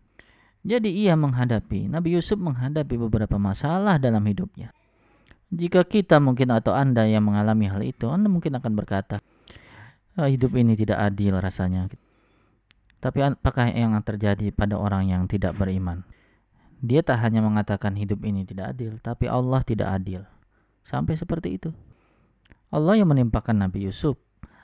Jadi 0.68 0.92
ia 0.92 1.16
menghadapi, 1.16 1.88
Nabi 1.88 2.20
Yusuf 2.20 2.36
menghadapi 2.44 3.00
beberapa 3.00 3.40
masalah 3.40 3.96
dalam 4.04 4.24
hidupnya. 4.28 4.76
Jika 5.48 5.88
kita 5.88 6.20
mungkin 6.20 6.52
atau 6.52 6.76
Anda 6.76 7.08
yang 7.08 7.24
mengalami 7.24 7.72
hal 7.72 7.84
itu, 7.88 8.12
Anda 8.12 8.28
mungkin 8.28 8.60
akan 8.60 8.74
berkata, 8.76 9.24
ah, 10.20 10.28
hidup 10.28 10.60
ini 10.60 10.76
tidak 10.76 11.00
adil 11.00 11.40
rasanya. 11.40 11.88
Tapi 13.00 13.20
apakah 13.24 13.72
yang 13.72 13.96
terjadi 14.04 14.52
pada 14.52 14.76
orang 14.76 15.08
yang 15.08 15.24
tidak 15.28 15.56
beriman? 15.56 16.04
Dia 16.84 17.00
tak 17.00 17.24
hanya 17.24 17.40
mengatakan 17.40 17.96
hidup 17.96 18.24
ini 18.28 18.44
tidak 18.44 18.76
adil, 18.76 19.00
tapi 19.00 19.32
Allah 19.32 19.64
tidak 19.64 19.88
adil. 19.88 20.28
Sampai 20.84 21.16
seperti 21.16 21.56
itu. 21.56 21.72
Allah 22.72 23.00
yang 23.00 23.08
menimpakan 23.12 23.64
Nabi 23.64 23.88
Yusuf. 23.88 24.20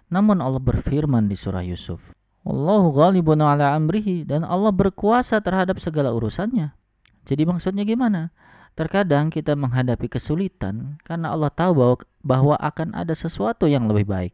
Namun 0.09 0.41
Allah 0.41 0.57
berfirman 0.57 1.29
di 1.29 1.37
surah 1.37 1.61
Yusuf, 1.61 2.01
Allahu 2.41 2.97
ghalibun 2.97 3.45
ala 3.45 3.77
amrihi 3.77 4.25
dan 4.25 4.41
Allah 4.41 4.73
berkuasa 4.73 5.37
terhadap 5.37 5.77
segala 5.77 6.09
urusannya. 6.09 6.73
Jadi 7.29 7.43
maksudnya 7.45 7.85
gimana? 7.85 8.33
Terkadang 8.73 9.29
kita 9.29 9.53
menghadapi 9.53 10.09
kesulitan 10.09 10.97
karena 11.05 11.29
Allah 11.29 11.53
tahu 11.53 11.71
bahwa, 11.77 11.95
bahwa 12.25 12.55
akan 12.57 12.97
ada 12.97 13.13
sesuatu 13.13 13.69
yang 13.69 13.85
lebih 13.85 14.09
baik. 14.09 14.33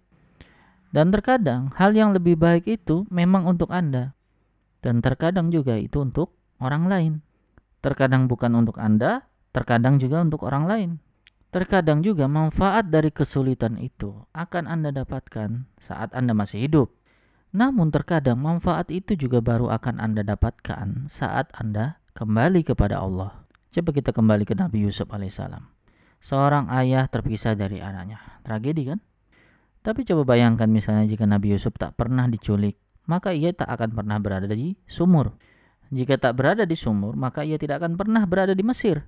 Dan 0.95 1.11
terkadang 1.11 1.75
hal 1.75 1.91
yang 1.91 2.15
lebih 2.15 2.39
baik 2.39 2.71
itu 2.71 3.03
memang 3.11 3.43
untuk 3.43 3.67
Anda. 3.67 4.15
Dan 4.79 5.03
terkadang 5.03 5.51
juga 5.51 5.75
itu 5.75 5.99
untuk 5.99 6.31
orang 6.63 6.87
lain. 6.87 7.13
Terkadang 7.83 8.31
bukan 8.31 8.55
untuk 8.55 8.79
Anda, 8.79 9.27
terkadang 9.51 9.99
juga 9.99 10.23
untuk 10.23 10.47
orang 10.47 10.63
lain. 10.69 10.89
Terkadang 11.55 12.03
juga 12.03 12.27
manfaat 12.27 12.91
dari 12.91 13.15
kesulitan 13.15 13.79
itu 13.79 14.11
akan 14.35 14.67
Anda 14.67 14.91
dapatkan 14.91 15.63
saat 15.79 16.11
Anda 16.11 16.35
masih 16.35 16.67
hidup. 16.67 16.91
Namun 17.55 17.95
terkadang 17.95 18.43
manfaat 18.43 18.91
itu 18.91 19.15
juga 19.15 19.39
baru 19.39 19.71
akan 19.71 20.03
Anda 20.03 20.27
dapatkan 20.27 21.07
saat 21.07 21.55
Anda 21.55 21.95
kembali 22.11 22.59
kepada 22.67 22.99
Allah. 22.99 23.47
Coba 23.71 23.95
kita 23.95 24.11
kembali 24.11 24.43
ke 24.43 24.51
Nabi 24.51 24.83
Yusuf 24.83 25.07
alaihissalam. 25.07 25.63
Seorang 26.19 26.67
ayah 26.75 27.07
terpisah 27.07 27.55
dari 27.55 27.79
anaknya. 27.79 28.19
Tragedi 28.43 28.91
kan? 28.91 28.99
Tapi 29.79 30.03
coba 30.03 30.35
bayangkan 30.35 30.67
misalnya 30.67 31.07
jika 31.07 31.23
Nabi 31.23 31.55
Yusuf 31.55 31.71
tak 31.79 31.95
pernah 31.95 32.27
diculik, 32.27 32.75
maka 33.07 33.31
ia 33.31 33.55
tak 33.55 33.71
akan 33.71 33.95
pernah 33.95 34.19
berada 34.19 34.51
di 34.51 34.75
sumur. 34.91 35.31
Jika 35.87 36.19
tak 36.19 36.35
berada 36.35 36.67
di 36.67 36.75
sumur, 36.75 37.15
maka 37.15 37.47
ia 37.47 37.55
tidak 37.55 37.79
akan 37.79 37.95
pernah 37.95 38.27
berada 38.27 38.51
di 38.51 38.63
Mesir. 38.67 39.07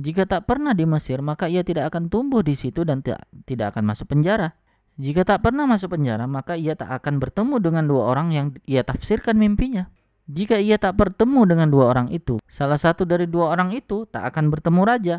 Jika 0.00 0.24
tak 0.24 0.48
pernah 0.48 0.72
di 0.72 0.88
Mesir, 0.88 1.20
maka 1.20 1.52
ia 1.52 1.60
tidak 1.60 1.92
akan 1.92 2.08
tumbuh 2.08 2.40
di 2.40 2.56
situ 2.56 2.80
dan 2.82 3.04
tidak, 3.04 3.76
akan 3.76 3.84
masuk 3.84 4.08
penjara. 4.08 4.56
Jika 4.96 5.24
tak 5.24 5.44
pernah 5.44 5.68
masuk 5.68 5.92
penjara, 5.96 6.24
maka 6.24 6.56
ia 6.56 6.72
tak 6.72 6.88
akan 6.88 7.20
bertemu 7.20 7.56
dengan 7.60 7.84
dua 7.84 8.02
orang 8.12 8.28
yang 8.32 8.46
ia 8.64 8.84
tafsirkan 8.84 9.36
mimpinya. 9.36 9.88
Jika 10.32 10.56
ia 10.56 10.80
tak 10.80 10.96
bertemu 10.96 11.44
dengan 11.44 11.68
dua 11.68 11.92
orang 11.92 12.08
itu, 12.08 12.40
salah 12.48 12.80
satu 12.80 13.04
dari 13.04 13.28
dua 13.28 13.52
orang 13.52 13.76
itu 13.76 14.08
tak 14.08 14.32
akan 14.32 14.48
bertemu 14.48 14.80
raja. 14.84 15.16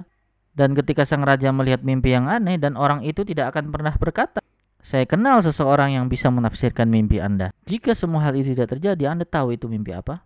Dan 0.54 0.78
ketika 0.78 1.02
sang 1.02 1.26
raja 1.26 1.50
melihat 1.50 1.82
mimpi 1.82 2.14
yang 2.14 2.30
aneh 2.30 2.62
dan 2.62 2.78
orang 2.78 3.02
itu 3.02 3.26
tidak 3.26 3.54
akan 3.54 3.74
pernah 3.74 3.94
berkata, 3.98 4.42
saya 4.84 5.08
kenal 5.10 5.42
seseorang 5.42 5.98
yang 5.98 6.06
bisa 6.12 6.30
menafsirkan 6.30 6.94
mimpi 6.94 7.18
Anda. 7.18 7.50
Jika 7.66 7.98
semua 7.98 8.30
hal 8.30 8.38
itu 8.38 8.54
tidak 8.54 8.78
terjadi, 8.78 9.10
Anda 9.10 9.26
tahu 9.26 9.58
itu 9.58 9.66
mimpi 9.66 9.96
apa? 9.96 10.22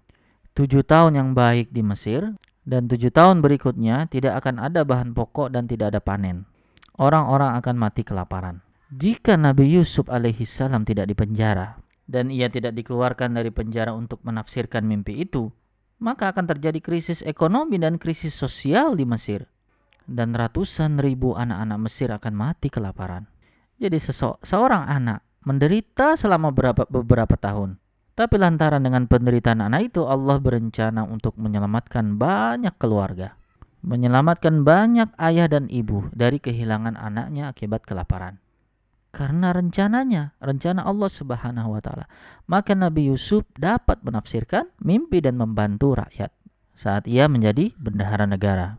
Tujuh 0.58 0.84
tahun 0.84 1.16
yang 1.16 1.30
baik 1.32 1.72
di 1.72 1.80
Mesir, 1.86 2.34
dan 2.68 2.92
tujuh 2.92 3.16
tahun 3.16 3.40
berikutnya 3.40 4.12
tidak 4.12 4.44
akan 4.44 4.60
ada 4.60 4.84
bahan 4.84 5.16
pokok 5.16 5.56
dan 5.56 5.72
tidak 5.72 5.96
ada 5.96 6.04
panen. 6.04 6.44
Orang-orang 7.00 7.56
akan 7.56 7.76
mati 7.80 8.04
kelaparan. 8.04 8.60
Jika 8.92 9.40
Nabi 9.40 9.72
Yusuf 9.72 10.12
alaihissalam 10.12 10.84
tidak 10.84 11.08
dipenjara 11.08 11.80
dan 12.12 12.28
ia 12.28 12.52
tidak 12.52 12.76
dikeluarkan 12.76 13.40
dari 13.40 13.56
penjara 13.56 13.96
untuk 13.96 14.20
menafsirkan 14.28 14.84
mimpi 14.84 15.24
itu, 15.24 15.48
maka 16.04 16.36
akan 16.36 16.44
terjadi 16.44 16.84
krisis 16.84 17.24
ekonomi 17.24 17.80
dan 17.80 17.96
krisis 17.96 18.36
sosial 18.36 19.00
di 19.00 19.08
Mesir. 19.08 19.48
Dan 20.08 20.32
ratusan 20.32 21.00
ribu 21.04 21.36
anak-anak 21.36 21.80
Mesir 21.84 22.08
akan 22.12 22.32
mati 22.32 22.72
kelaparan. 22.72 23.28
Jadi 23.76 24.00
seorang 24.44 24.88
anak 24.88 25.20
menderita 25.44 26.16
selama 26.16 26.52
beberapa, 26.52 26.84
beberapa 26.88 27.36
tahun. 27.36 27.76
Tapi 28.18 28.36
lantaran 28.42 28.82
dengan 28.82 29.06
penderitaan 29.06 29.62
anak 29.62 29.94
itu 29.94 30.02
Allah 30.10 30.42
berencana 30.42 31.06
untuk 31.06 31.38
menyelamatkan 31.38 32.18
banyak 32.18 32.74
keluarga. 32.82 33.38
Menyelamatkan 33.86 34.66
banyak 34.66 35.14
ayah 35.22 35.46
dan 35.46 35.70
ibu 35.70 36.10
dari 36.18 36.42
kehilangan 36.42 36.98
anaknya 36.98 37.54
akibat 37.54 37.86
kelaparan 37.86 38.42
karena 39.18 39.50
rencananya, 39.50 40.38
rencana 40.38 40.86
Allah 40.86 41.10
Subhanahu 41.10 41.74
wa 41.74 41.82
taala. 41.82 42.06
Maka 42.46 42.78
Nabi 42.78 43.10
Yusuf 43.10 43.50
dapat 43.58 44.06
menafsirkan 44.06 44.70
mimpi 44.78 45.26
dan 45.26 45.42
membantu 45.42 45.98
rakyat 45.98 46.30
saat 46.78 47.10
ia 47.10 47.26
menjadi 47.26 47.74
bendahara 47.82 48.30
negara. 48.30 48.78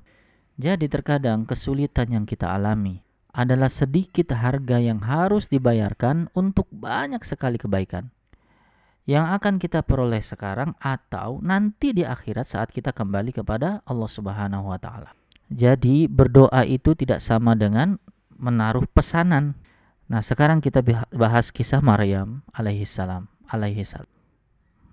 Jadi 0.54 0.86
terkadang 0.86 1.42
kesulitan 1.42 2.14
yang 2.14 2.22
kita 2.22 2.54
alami 2.54 3.02
adalah 3.34 3.66
sedikit 3.66 4.30
harga 4.30 4.78
yang 4.78 5.02
harus 5.02 5.50
dibayarkan 5.50 6.30
untuk 6.38 6.70
banyak 6.70 7.22
sekali 7.26 7.58
kebaikan 7.58 8.10
yang 9.08 9.32
akan 9.32 9.56
kita 9.56 9.80
peroleh 9.80 10.20
sekarang 10.20 10.76
atau 10.76 11.40
nanti 11.40 11.96
di 11.96 12.04
akhirat 12.04 12.44
saat 12.44 12.68
kita 12.68 12.92
kembali 12.92 13.32
kepada 13.32 13.80
Allah 13.88 14.10
Subhanahu 14.12 14.68
wa 14.68 14.76
taala. 14.76 15.16
Jadi 15.48 16.04
berdoa 16.04 16.68
itu 16.68 16.92
tidak 16.92 17.24
sama 17.24 17.56
dengan 17.56 17.96
menaruh 18.36 18.84
pesanan 18.92 19.56
Nah, 20.08 20.24
sekarang 20.24 20.64
kita 20.64 20.80
bahas 21.12 21.52
kisah 21.52 21.84
Maryam 21.84 22.40
alaihissalam. 22.56 23.28
Alaihissalam. 23.52 24.08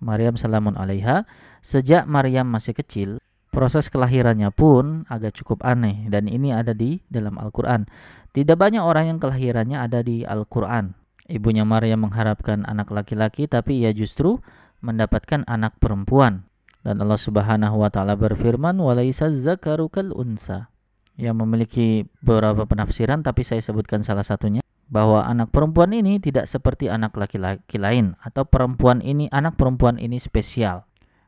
Maryam 0.03 0.35
salamun 0.35 0.75
alaiha. 0.75 1.23
Sejak 1.63 2.03
Maryam 2.03 2.51
masih 2.51 2.75
kecil, 2.75 3.09
proses 3.49 3.87
kelahirannya 3.87 4.51
pun 4.51 5.07
agak 5.07 5.39
cukup 5.39 5.63
aneh 5.63 6.05
dan 6.11 6.27
ini 6.27 6.51
ada 6.51 6.75
di 6.75 6.99
dalam 7.07 7.39
Al-Qur'an. 7.39 7.87
Tidak 8.35 8.59
banyak 8.59 8.83
orang 8.83 9.15
yang 9.15 9.19
kelahirannya 9.23 9.79
ada 9.79 10.03
di 10.03 10.27
Al-Qur'an. 10.27 10.91
Ibunya 11.25 11.65
Maryam 11.65 12.05
mengharapkan 12.05 12.61
anak 12.69 12.93
laki-laki 12.93 13.49
tapi 13.49 13.81
ia 13.81 13.89
justru 13.89 14.37
mendapatkan 14.85 15.41
anak 15.49 15.77
perempuan. 15.81 16.45
Dan 16.85 17.01
Allah 17.01 17.17
Subhanahu 17.17 17.81
wa 17.81 17.89
taala 17.89 18.13
berfirman, 18.13 18.77
"Walaisa 18.77 19.33
zakaru 19.33 19.89
kal 19.89 20.13
unsa." 20.13 20.69
Yang 21.17 21.35
memiliki 21.41 21.87
beberapa 22.21 22.69
penafsiran 22.69 23.25
tapi 23.25 23.41
saya 23.41 23.63
sebutkan 23.63 24.05
salah 24.05 24.21
satunya 24.21 24.61
bahwa 24.85 25.25
anak 25.25 25.49
perempuan 25.49 25.89
ini 25.97 26.21
tidak 26.21 26.45
seperti 26.45 26.93
anak 26.93 27.17
laki-laki 27.17 27.81
lain 27.81 28.13
atau 28.21 28.45
perempuan 28.45 29.01
ini 29.01 29.25
anak 29.33 29.57
perempuan 29.57 29.97
ini 29.97 30.21
spesial. 30.21 30.85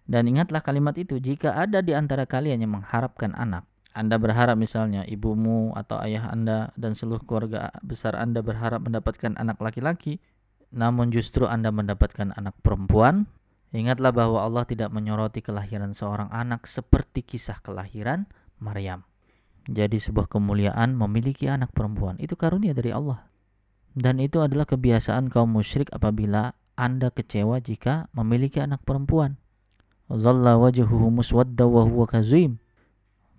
Dan 0.07 0.29
ingatlah 0.29 0.61
kalimat 0.63 0.93
itu 0.95 1.19
jika 1.19 1.57
ada 1.57 1.81
di 1.81 1.91
antara 1.91 2.23
kalian 2.23 2.63
yang 2.63 2.79
mengharapkan 2.79 3.33
anak, 3.35 3.67
Anda 3.97 4.21
berharap 4.21 4.61
misalnya 4.61 5.01
ibumu 5.09 5.73
atau 5.73 5.97
ayah 6.05 6.29
Anda 6.29 6.69
dan 6.77 6.93
seluruh 6.93 7.25
keluarga 7.25 7.73
besar 7.81 8.13
Anda 8.13 8.45
berharap 8.45 8.85
mendapatkan 8.85 9.33
anak 9.41 9.57
laki-laki, 9.57 10.21
namun 10.69 11.09
justru 11.09 11.49
Anda 11.49 11.73
mendapatkan 11.73 12.37
anak 12.37 12.53
perempuan, 12.61 13.25
ingatlah 13.73 14.13
bahwa 14.13 14.45
Allah 14.45 14.69
tidak 14.69 14.93
menyoroti 14.93 15.41
kelahiran 15.41 15.97
seorang 15.97 16.29
anak 16.29 16.69
seperti 16.69 17.25
kisah 17.25 17.57
kelahiran 17.65 18.29
Maryam. 18.61 19.01
Jadi 19.65 19.97
sebuah 19.97 20.29
kemuliaan 20.29 20.93
memiliki 20.93 21.49
anak 21.49 21.73
perempuan 21.73 22.21
itu 22.21 22.37
karunia 22.37 22.77
dari 22.77 22.93
Allah. 22.93 23.25
Dan 23.97 24.21
itu 24.21 24.45
adalah 24.45 24.69
kebiasaan 24.69 25.33
kaum 25.33 25.57
musyrik 25.57 25.89
apabila 25.89 26.53
Anda 26.77 27.09
kecewa 27.09 27.57
jika 27.65 28.13
memiliki 28.13 28.61
anak 28.61 28.85
perempuan. 28.85 29.41
Zalla 30.13 30.55
wajhuhu 30.55 31.09
muswadda 31.09 31.65
wa 31.65 32.05
kazim. 32.05 32.61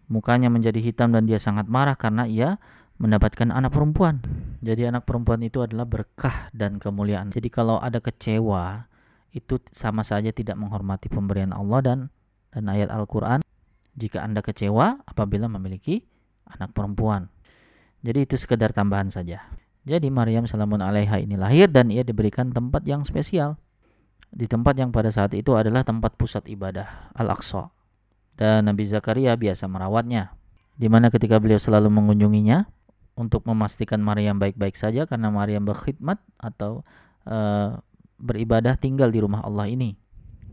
Mukanya 0.08 0.48
menjadi 0.48 0.80
hitam 0.80 1.12
dan 1.12 1.28
dia 1.28 1.36
sangat 1.36 1.68
marah 1.68 1.96
karena 1.96 2.24
ia 2.24 2.56
mendapatkan 2.98 3.52
anak 3.52 3.76
perempuan. 3.76 4.18
Jadi 4.64 4.88
anak 4.90 5.06
perempuan 5.06 5.44
itu 5.44 5.62
adalah 5.62 5.86
berkah 5.86 6.50
dan 6.50 6.82
kemuliaan. 6.82 7.30
Jadi 7.30 7.46
kalau 7.52 7.78
ada 7.78 8.02
kecewa 8.02 8.88
itu 9.30 9.60
sama 9.70 10.02
saja 10.02 10.32
tidak 10.32 10.56
menghormati 10.56 11.06
pemberian 11.12 11.52
Allah 11.52 11.80
dan 11.84 11.98
dan 12.50 12.64
ayat 12.66 12.88
Al-Qur'an 12.88 13.44
jika 13.94 14.24
Anda 14.24 14.40
kecewa 14.40 15.04
apabila 15.04 15.46
memiliki 15.46 16.02
anak 16.48 16.72
perempuan. 16.72 17.28
Jadi 18.02 18.24
itu 18.24 18.34
sekedar 18.40 18.72
tambahan 18.72 19.12
saja. 19.12 19.44
Jadi 19.84 20.08
Maryam 20.08 20.48
salamun 20.48 20.80
alaiha 20.80 21.22
ini 21.22 21.36
lahir 21.36 21.68
dan 21.68 21.92
ia 21.92 22.02
diberikan 22.02 22.50
tempat 22.50 22.84
yang 22.84 23.04
spesial. 23.04 23.56
di 24.28 24.44
tempat 24.44 24.76
yang 24.76 24.92
pada 24.92 25.08
saat 25.08 25.32
itu 25.32 25.56
adalah 25.56 25.80
tempat 25.88 26.20
pusat 26.20 26.44
ibadah 26.52 27.16
Al-Aqsa. 27.16 27.72
Dan 28.38 28.70
Nabi 28.70 28.86
Zakaria 28.86 29.34
biasa 29.34 29.66
merawatnya. 29.66 30.30
Di 30.78 30.86
mana 30.86 31.10
ketika 31.10 31.42
beliau 31.42 31.58
selalu 31.58 31.90
mengunjunginya 31.90 32.70
untuk 33.18 33.42
memastikan 33.50 33.98
Maryam 33.98 34.38
baik-baik 34.38 34.78
saja 34.78 35.10
karena 35.10 35.34
Maryam 35.34 35.66
berkhidmat 35.66 36.22
atau 36.38 36.86
uh, 37.26 37.82
beribadah 38.22 38.78
tinggal 38.78 39.10
di 39.10 39.18
rumah 39.18 39.42
Allah 39.42 39.66
ini. 39.66 39.98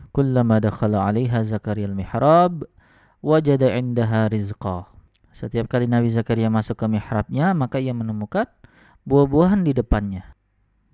Kullama 0.09 0.57
dakhala 0.57 1.05
'alaiha 1.05 1.45
Zakaria 1.45 1.85
al-mihrab 1.85 2.65
wajada 3.21 3.69
'indaha 3.69 4.33
rizqa. 4.33 4.89
Setiap 5.35 5.69
kali 5.69 5.85
Nabi 5.85 6.09
Zakaria 6.09 6.49
masuk 6.49 6.79
ke 6.79 6.85
mihrabnya, 6.89 7.53
maka 7.53 7.77
ia 7.77 7.91
menemukan 7.91 8.49
buah-buahan 9.03 9.61
di 9.67 9.75
depannya. 9.75 10.23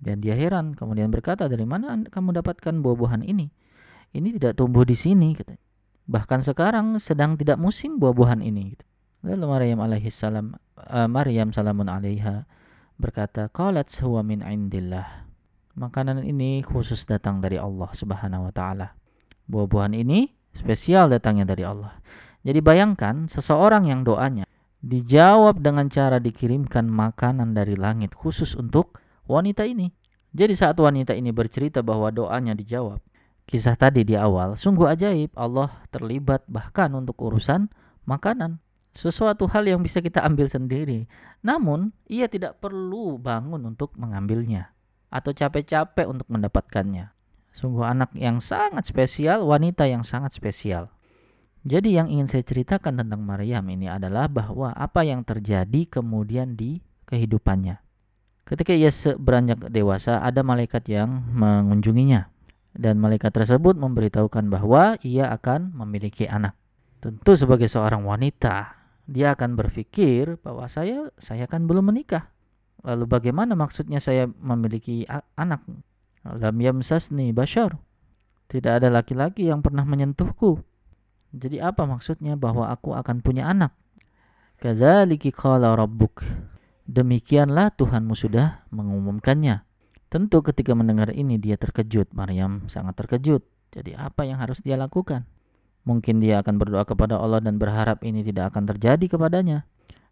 Dan 0.02 0.18
dia 0.18 0.34
heran, 0.34 0.74
kemudian 0.74 1.14
berkata, 1.14 1.46
"Dari 1.46 1.62
mana 1.62 1.94
kamu 2.10 2.42
dapatkan 2.42 2.82
buah-buahan 2.82 3.22
ini? 3.22 3.46
Ini 4.10 4.28
tidak 4.34 4.58
tumbuh 4.58 4.82
di 4.82 4.98
sini." 4.98 5.38
Katanya. 5.38 5.61
Bahkan 6.06 6.42
sekarang 6.42 6.98
sedang 6.98 7.38
tidak 7.38 7.58
musim 7.62 7.98
buah-buahan 8.02 8.42
ini. 8.42 8.74
Gitu. 8.74 8.84
Lalu 9.22 9.46
Maryam 9.46 9.78
alaihissalam, 9.86 10.46
uh, 10.90 11.08
Maryam 11.08 11.54
salamun 11.54 11.86
alaiha 11.86 12.42
berkata, 12.98 13.46
"Qalat 13.54 13.86
huwa 14.02 14.26
min 14.26 14.42
indillah." 14.42 15.26
Makanan 15.78 16.26
ini 16.26 16.60
khusus 16.66 17.06
datang 17.08 17.40
dari 17.40 17.56
Allah 17.56 17.88
Subhanahu 17.94 18.50
wa 18.50 18.52
taala. 18.52 18.92
Buah-buahan 19.48 19.94
ini 19.96 20.28
spesial 20.52 21.08
datangnya 21.08 21.48
dari 21.48 21.64
Allah. 21.64 21.96
Jadi 22.42 22.58
bayangkan 22.60 23.30
seseorang 23.30 23.86
yang 23.88 24.02
doanya 24.02 24.44
dijawab 24.82 25.62
dengan 25.62 25.86
cara 25.86 26.18
dikirimkan 26.18 26.90
makanan 26.90 27.54
dari 27.54 27.78
langit 27.78 28.12
khusus 28.18 28.58
untuk 28.58 28.98
wanita 29.30 29.62
ini. 29.62 29.94
Jadi 30.34 30.58
saat 30.58 30.74
wanita 30.76 31.14
ini 31.14 31.30
bercerita 31.30 31.80
bahwa 31.80 32.10
doanya 32.10 32.58
dijawab, 32.58 32.98
kisah 33.52 33.76
tadi 33.76 34.00
di 34.08 34.16
awal 34.16 34.56
sungguh 34.56 34.88
ajaib 34.88 35.36
Allah 35.36 35.68
terlibat 35.92 36.48
bahkan 36.48 36.88
untuk 36.96 37.20
urusan 37.20 37.68
makanan. 38.08 38.56
Sesuatu 38.92 39.44
hal 39.48 39.68
yang 39.68 39.80
bisa 39.84 40.00
kita 40.00 40.20
ambil 40.24 40.48
sendiri. 40.48 41.08
Namun, 41.40 41.96
ia 42.08 42.28
tidak 42.28 42.60
perlu 42.60 43.16
bangun 43.16 43.60
untuk 43.64 43.96
mengambilnya 43.96 44.72
atau 45.12 45.32
capek-capek 45.32 46.08
untuk 46.08 46.28
mendapatkannya. 46.28 47.12
Sungguh 47.52 47.84
anak 47.84 48.16
yang 48.16 48.40
sangat 48.40 48.88
spesial, 48.88 49.44
wanita 49.44 49.84
yang 49.84 50.04
sangat 50.04 50.32
spesial. 50.32 50.88
Jadi 51.62 51.94
yang 51.94 52.08
ingin 52.08 52.26
saya 52.26 52.44
ceritakan 52.44 53.04
tentang 53.04 53.22
Maryam 53.22 53.68
ini 53.68 53.86
adalah 53.86 54.26
bahwa 54.26 54.72
apa 54.72 55.04
yang 55.04 55.22
terjadi 55.22 55.88
kemudian 55.88 56.56
di 56.56 56.80
kehidupannya. 57.06 57.78
Ketika 58.48 58.72
ia 58.74 58.90
beranjak 59.20 59.70
dewasa, 59.70 60.20
ada 60.24 60.42
malaikat 60.42 60.84
yang 60.90 61.22
mengunjunginya. 61.32 62.31
Dan 62.72 62.98
malaikat 62.98 63.36
tersebut 63.36 63.76
memberitahukan 63.76 64.48
bahwa 64.48 64.96
ia 65.04 65.28
akan 65.28 65.76
memiliki 65.76 66.24
anak. 66.24 66.56
Tentu 67.04 67.36
sebagai 67.36 67.68
seorang 67.68 68.06
wanita, 68.08 68.72
dia 69.04 69.36
akan 69.36 69.58
berpikir 69.58 70.40
bahwa 70.40 70.64
saya 70.70 71.12
saya 71.20 71.44
kan 71.44 71.68
belum 71.68 71.92
menikah. 71.92 72.32
Lalu 72.82 73.04
bagaimana 73.06 73.52
maksudnya 73.52 74.00
saya 74.00 74.26
memiliki 74.26 75.04
anak? 75.36 75.62
Lam 76.24 76.56
yamsasni 76.58 77.34
bashar. 77.36 77.76
Tidak 78.48 78.72
ada 78.82 78.88
laki-laki 78.88 79.50
yang 79.50 79.60
pernah 79.60 79.84
menyentuhku 79.84 80.62
jadi 81.32 81.64
apa 81.64 81.88
maksudnya 81.88 82.36
bahwa 82.36 82.68
aku 82.68 82.92
akan 82.92 83.24
punya 83.24 83.48
anak? 83.48 83.72
Kazaliki 84.60 85.32
qala 85.32 85.72
rabbuk. 85.72 86.20
Demikianlah 86.84 87.72
Tuhanmu 87.72 88.12
sudah 88.12 88.68
mengumumkannya. 88.68 89.64
Tentu 90.12 90.44
ketika 90.44 90.76
mendengar 90.76 91.08
ini 91.16 91.40
dia 91.40 91.56
terkejut. 91.56 92.12
Maryam 92.12 92.68
sangat 92.68 93.00
terkejut. 93.00 93.40
Jadi 93.72 93.96
apa 93.96 94.28
yang 94.28 94.36
harus 94.36 94.60
dia 94.60 94.76
lakukan? 94.76 95.24
Mungkin 95.88 96.20
dia 96.20 96.44
akan 96.44 96.60
berdoa 96.60 96.84
kepada 96.84 97.16
Allah 97.16 97.40
dan 97.40 97.56
berharap 97.56 98.04
ini 98.04 98.20
tidak 98.20 98.52
akan 98.52 98.68
terjadi 98.68 99.16
kepadanya. 99.16 99.64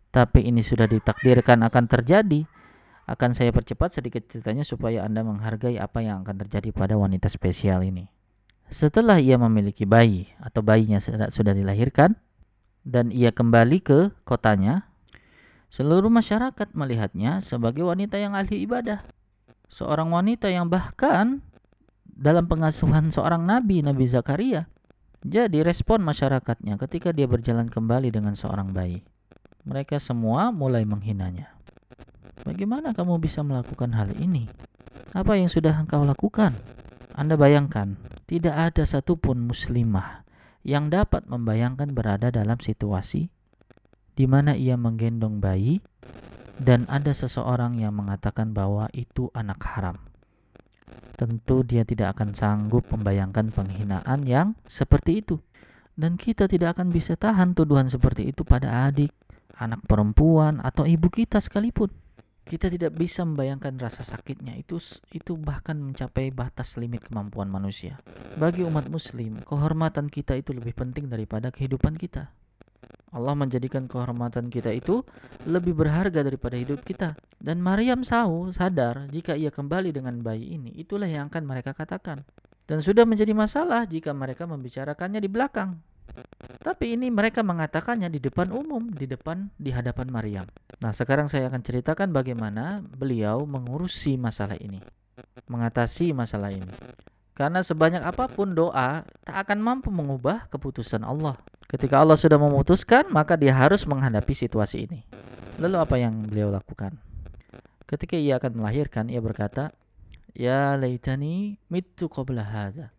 Tapi 0.08 0.48
ini 0.48 0.64
sudah 0.64 0.88
ditakdirkan 0.88 1.60
akan 1.68 1.84
terjadi. 1.84 2.48
Akan 3.04 3.36
saya 3.36 3.52
percepat 3.52 3.92
sedikit 3.92 4.24
ceritanya 4.24 4.64
supaya 4.64 5.04
Anda 5.04 5.20
menghargai 5.20 5.76
apa 5.76 6.00
yang 6.00 6.24
akan 6.24 6.48
terjadi 6.48 6.72
pada 6.72 6.96
wanita 6.96 7.28
spesial 7.28 7.84
ini. 7.84 8.08
Setelah 8.72 9.20
ia 9.20 9.36
memiliki 9.36 9.84
bayi 9.84 10.32
atau 10.40 10.64
bayinya 10.64 10.96
sudah 11.28 11.52
dilahirkan 11.52 12.16
dan 12.88 13.12
ia 13.12 13.36
kembali 13.36 13.84
ke 13.84 14.14
kotanya, 14.24 14.88
seluruh 15.68 16.08
masyarakat 16.08 16.72
melihatnya 16.72 17.44
sebagai 17.44 17.84
wanita 17.84 18.16
yang 18.16 18.32
ahli 18.32 18.64
ibadah. 18.64 19.04
Seorang 19.70 20.10
wanita 20.10 20.50
yang 20.50 20.66
bahkan 20.66 21.40
dalam 22.04 22.50
pengasuhan 22.50 23.08
seorang 23.14 23.46
nabi, 23.46 23.80
Nabi 23.80 24.04
Zakaria. 24.04 24.66
Jadi 25.22 25.62
respon 25.62 26.02
masyarakatnya 26.02 26.80
ketika 26.80 27.14
dia 27.14 27.30
berjalan 27.30 27.70
kembali 27.70 28.10
dengan 28.10 28.34
seorang 28.34 28.74
bayi. 28.74 29.06
Mereka 29.64 30.02
semua 30.02 30.50
mulai 30.50 30.82
menghinanya. 30.82 31.54
Bagaimana 32.42 32.96
kamu 32.96 33.20
bisa 33.20 33.44
melakukan 33.44 33.92
hal 33.92 34.10
ini? 34.16 34.48
Apa 35.12 35.36
yang 35.36 35.52
sudah 35.52 35.76
engkau 35.76 36.02
lakukan? 36.02 36.56
Anda 37.12 37.36
bayangkan, 37.36 38.00
tidak 38.24 38.56
ada 38.56 38.82
satupun 38.88 39.44
muslimah 39.44 40.24
yang 40.64 40.88
dapat 40.88 41.28
membayangkan 41.28 41.92
berada 41.92 42.32
dalam 42.32 42.56
situasi 42.56 43.28
di 44.16 44.24
mana 44.28 44.52
ia 44.52 44.76
menggendong 44.76 45.40
bayi 45.40 45.80
dan 46.60 46.84
ada 46.92 47.16
seseorang 47.16 47.80
yang 47.80 47.96
mengatakan 47.96 48.52
bahwa 48.52 48.92
itu 48.92 49.32
anak 49.32 49.64
haram. 49.64 49.96
Tentu 51.16 51.64
dia 51.64 51.88
tidak 51.88 52.16
akan 52.16 52.36
sanggup 52.36 52.84
membayangkan 52.92 53.48
penghinaan 53.48 54.28
yang 54.28 54.52
seperti 54.68 55.24
itu. 55.24 55.40
Dan 55.96 56.16
kita 56.20 56.48
tidak 56.48 56.76
akan 56.76 56.92
bisa 56.92 57.16
tahan 57.16 57.52
tuduhan 57.56 57.88
seperti 57.88 58.28
itu 58.28 58.44
pada 58.44 58.88
adik, 58.88 59.12
anak 59.56 59.84
perempuan, 59.84 60.60
atau 60.64 60.88
ibu 60.88 61.08
kita 61.12 61.40
sekalipun 61.40 61.92
kita 62.50 62.66
tidak 62.66 62.98
bisa 62.98 63.22
membayangkan 63.22 63.78
rasa 63.78 64.02
sakitnya 64.02 64.58
itu 64.58 64.82
itu 65.14 65.38
bahkan 65.38 65.78
mencapai 65.78 66.34
batas 66.34 66.74
limit 66.82 67.06
kemampuan 67.06 67.46
manusia. 67.46 68.02
Bagi 68.34 68.66
umat 68.66 68.90
muslim, 68.90 69.38
kehormatan 69.46 70.10
kita 70.10 70.34
itu 70.34 70.50
lebih 70.50 70.74
penting 70.74 71.06
daripada 71.06 71.54
kehidupan 71.54 71.94
kita. 71.94 72.34
Allah 73.10 73.34
menjadikan 73.34 73.90
kehormatan 73.90 74.54
kita 74.54 74.70
itu 74.70 75.02
lebih 75.42 75.74
berharga 75.74 76.22
daripada 76.22 76.54
hidup 76.54 76.86
kita. 76.86 77.18
Dan 77.42 77.58
Maryam 77.58 78.06
tahu, 78.06 78.54
sadar 78.54 79.10
jika 79.10 79.34
ia 79.34 79.50
kembali 79.50 79.90
dengan 79.90 80.22
bayi 80.22 80.54
ini, 80.54 80.70
itulah 80.78 81.10
yang 81.10 81.26
akan 81.26 81.42
mereka 81.42 81.74
katakan. 81.74 82.22
Dan 82.70 82.78
sudah 82.78 83.02
menjadi 83.02 83.34
masalah 83.34 83.82
jika 83.82 84.14
mereka 84.14 84.46
membicarakannya 84.46 85.18
di 85.18 85.26
belakang. 85.26 85.74
Tapi 86.62 86.94
ini 86.94 87.10
mereka 87.10 87.42
mengatakannya 87.42 88.10
di 88.10 88.22
depan 88.22 88.50
umum, 88.54 88.90
di 88.94 89.10
depan 89.10 89.50
di 89.58 89.74
hadapan 89.74 90.06
Maryam. 90.10 90.46
Nah, 90.82 90.94
sekarang 90.94 91.26
saya 91.26 91.50
akan 91.50 91.62
ceritakan 91.62 92.14
bagaimana 92.14 92.82
beliau 92.82 93.42
mengurusi 93.42 94.14
masalah 94.14 94.58
ini, 94.58 94.78
mengatasi 95.50 96.14
masalah 96.14 96.54
ini. 96.54 96.70
Karena 97.34 97.64
sebanyak 97.64 98.04
apa 98.04 98.28
pun 98.28 98.52
doa 98.52 99.02
tak 99.24 99.36
akan 99.48 99.58
mampu 99.64 99.88
mengubah 99.88 100.46
keputusan 100.52 101.00
Allah. 101.02 101.40
Ketika 101.70 102.02
Allah 102.02 102.18
sudah 102.18 102.34
memutuskan, 102.34 103.06
maka 103.14 103.38
dia 103.38 103.54
harus 103.54 103.86
menghadapi 103.86 104.34
situasi 104.34 104.90
ini. 104.90 105.06
Lalu 105.62 105.76
apa 105.78 105.94
yang 106.02 106.26
beliau 106.26 106.50
lakukan? 106.50 106.98
Ketika 107.86 108.18
ia 108.18 108.42
akan 108.42 108.58
melahirkan, 108.58 109.06
ia 109.06 109.22
berkata, 109.22 109.70
"Ya 110.34 110.74
laitani 110.74 111.62
mitu 111.70 112.10
qabla 112.10 112.42
hadza." 112.42 112.90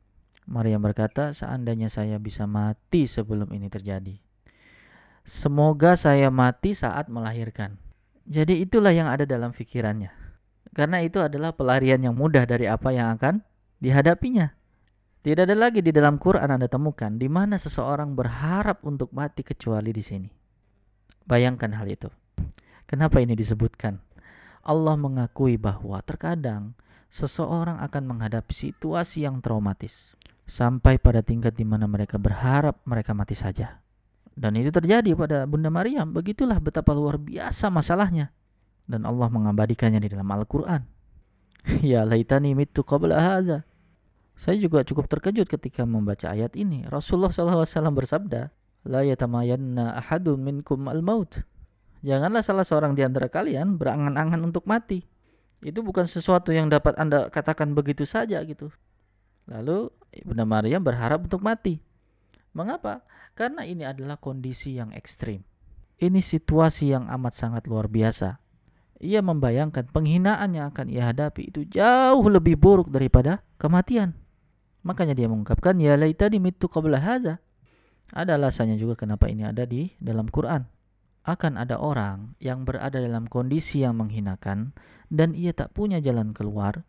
Maryam 0.47 0.79
berkata, 0.83 1.35
seandainya 1.35 1.91
saya 1.91 2.17
bisa 2.17 2.43
mati 2.49 3.05
sebelum 3.05 3.51
ini 3.55 3.67
terjadi. 3.71 4.19
Semoga 5.21 5.93
saya 5.93 6.33
mati 6.33 6.73
saat 6.73 7.07
melahirkan. 7.07 7.77
Jadi 8.25 8.65
itulah 8.65 8.91
yang 8.91 9.07
ada 9.07 9.27
dalam 9.27 9.53
pikirannya. 9.53 10.09
Karena 10.71 11.03
itu 11.03 11.19
adalah 11.19 11.51
pelarian 11.51 11.99
yang 11.99 12.15
mudah 12.15 12.47
dari 12.47 12.65
apa 12.65 12.89
yang 12.95 13.15
akan 13.19 13.43
dihadapinya. 13.83 14.55
Tidak 15.21 15.45
ada 15.45 15.53
lagi 15.53 15.85
di 15.85 15.93
dalam 15.93 16.17
Quran 16.17 16.49
Anda 16.49 16.65
temukan 16.65 17.13
di 17.13 17.29
mana 17.29 17.53
seseorang 17.61 18.17
berharap 18.17 18.81
untuk 18.81 19.13
mati 19.13 19.45
kecuali 19.45 19.93
di 19.93 20.01
sini. 20.01 20.29
Bayangkan 21.29 21.69
hal 21.77 21.85
itu. 21.85 22.09
Kenapa 22.89 23.21
ini 23.21 23.37
disebutkan? 23.37 24.01
Allah 24.65 24.97
mengakui 24.97 25.61
bahwa 25.61 26.01
terkadang 26.01 26.73
seseorang 27.13 27.77
akan 27.85 28.03
menghadapi 28.09 28.49
situasi 28.49 29.29
yang 29.29 29.45
traumatis 29.45 30.17
sampai 30.49 30.97
pada 30.97 31.21
tingkat 31.21 31.53
di 31.53 31.69
mana 31.69 31.85
mereka 31.85 32.17
berharap 32.17 32.81
mereka 32.89 33.13
mati 33.13 33.37
saja. 33.37 33.77
Dan 34.33 34.57
itu 34.57 34.73
terjadi 34.73 35.13
pada 35.13 35.45
Bunda 35.45 35.69
Maryam. 35.69 36.11
Begitulah 36.17 36.57
betapa 36.57 36.97
luar 36.97 37.21
biasa 37.21 37.69
masalahnya. 37.69 38.33
Dan 38.89 39.05
Allah 39.05 39.29
mengabadikannya 39.29 40.01
di 40.01 40.09
dalam 40.09 40.25
Al-Quran. 40.33 40.81
ya 41.85 42.01
laitani 42.09 42.57
mitu 42.57 42.81
qabla 42.81 43.21
haza. 43.21 43.61
Saya 44.41 44.57
juga 44.57 44.81
cukup 44.81 45.05
terkejut 45.05 45.45
ketika 45.45 45.85
membaca 45.85 46.33
ayat 46.33 46.57
ini. 46.57 46.81
Rasulullah 46.89 47.29
SAW 47.29 47.93
bersabda, 47.93 48.49
La 48.89 49.05
yatamayanna 49.05 50.01
ahadun 50.01 50.41
minkum 50.41 50.89
al-maut. 50.89 51.45
Janganlah 52.01 52.41
salah 52.41 52.65
seorang 52.65 52.97
di 52.97 53.05
antara 53.05 53.29
kalian 53.29 53.77
berangan-angan 53.77 54.41
untuk 54.41 54.65
mati. 54.65 55.05
Itu 55.61 55.85
bukan 55.85 56.09
sesuatu 56.09 56.49
yang 56.49 56.73
dapat 56.73 56.97
Anda 56.97 57.29
katakan 57.29 57.77
begitu 57.77 58.01
saja 58.01 58.41
gitu. 58.41 58.73
Lalu 59.45 59.93
Ibnu 60.09 60.41
Maryam 60.49 60.81
berharap 60.81 61.21
untuk 61.29 61.45
mati. 61.45 61.77
Mengapa? 62.57 63.05
Karena 63.37 63.61
ini 63.61 63.85
adalah 63.85 64.17
kondisi 64.17 64.73
yang 64.73 64.89
ekstrim. 64.97 65.45
Ini 66.01 66.17
situasi 66.17 66.97
yang 66.97 67.13
amat 67.13 67.37
sangat 67.37 67.69
luar 67.69 67.85
biasa. 67.85 68.41
Ia 69.05 69.21
membayangkan 69.21 69.93
penghinaan 69.93 70.57
yang 70.57 70.73
akan 70.73 70.89
ia 70.89 71.13
hadapi 71.13 71.53
itu 71.53 71.61
jauh 71.69 72.25
lebih 72.25 72.57
buruk 72.57 72.89
daripada 72.89 73.45
kematian. 73.61 74.20
Makanya 74.81 75.13
dia 75.13 75.29
mengungkapkan 75.29 75.77
ya 75.77 75.93
laitani 75.93 76.41
mitu 76.41 76.65
qabla 76.65 76.97
hadza. 76.97 77.37
Ada 78.11 78.35
alasannya 78.35 78.75
juga 78.75 78.99
kenapa 78.99 79.29
ini 79.29 79.47
ada 79.47 79.63
di 79.63 79.93
dalam 80.01 80.27
Quran. 80.27 80.67
Akan 81.21 81.53
ada 81.53 81.77
orang 81.77 82.33
yang 82.41 82.65
berada 82.65 82.97
dalam 82.97 83.29
kondisi 83.29 83.85
yang 83.85 84.01
menghinakan 84.01 84.73
dan 85.13 85.37
ia 85.37 85.53
tak 85.53 85.69
punya 85.71 86.01
jalan 86.01 86.33
keluar. 86.33 86.81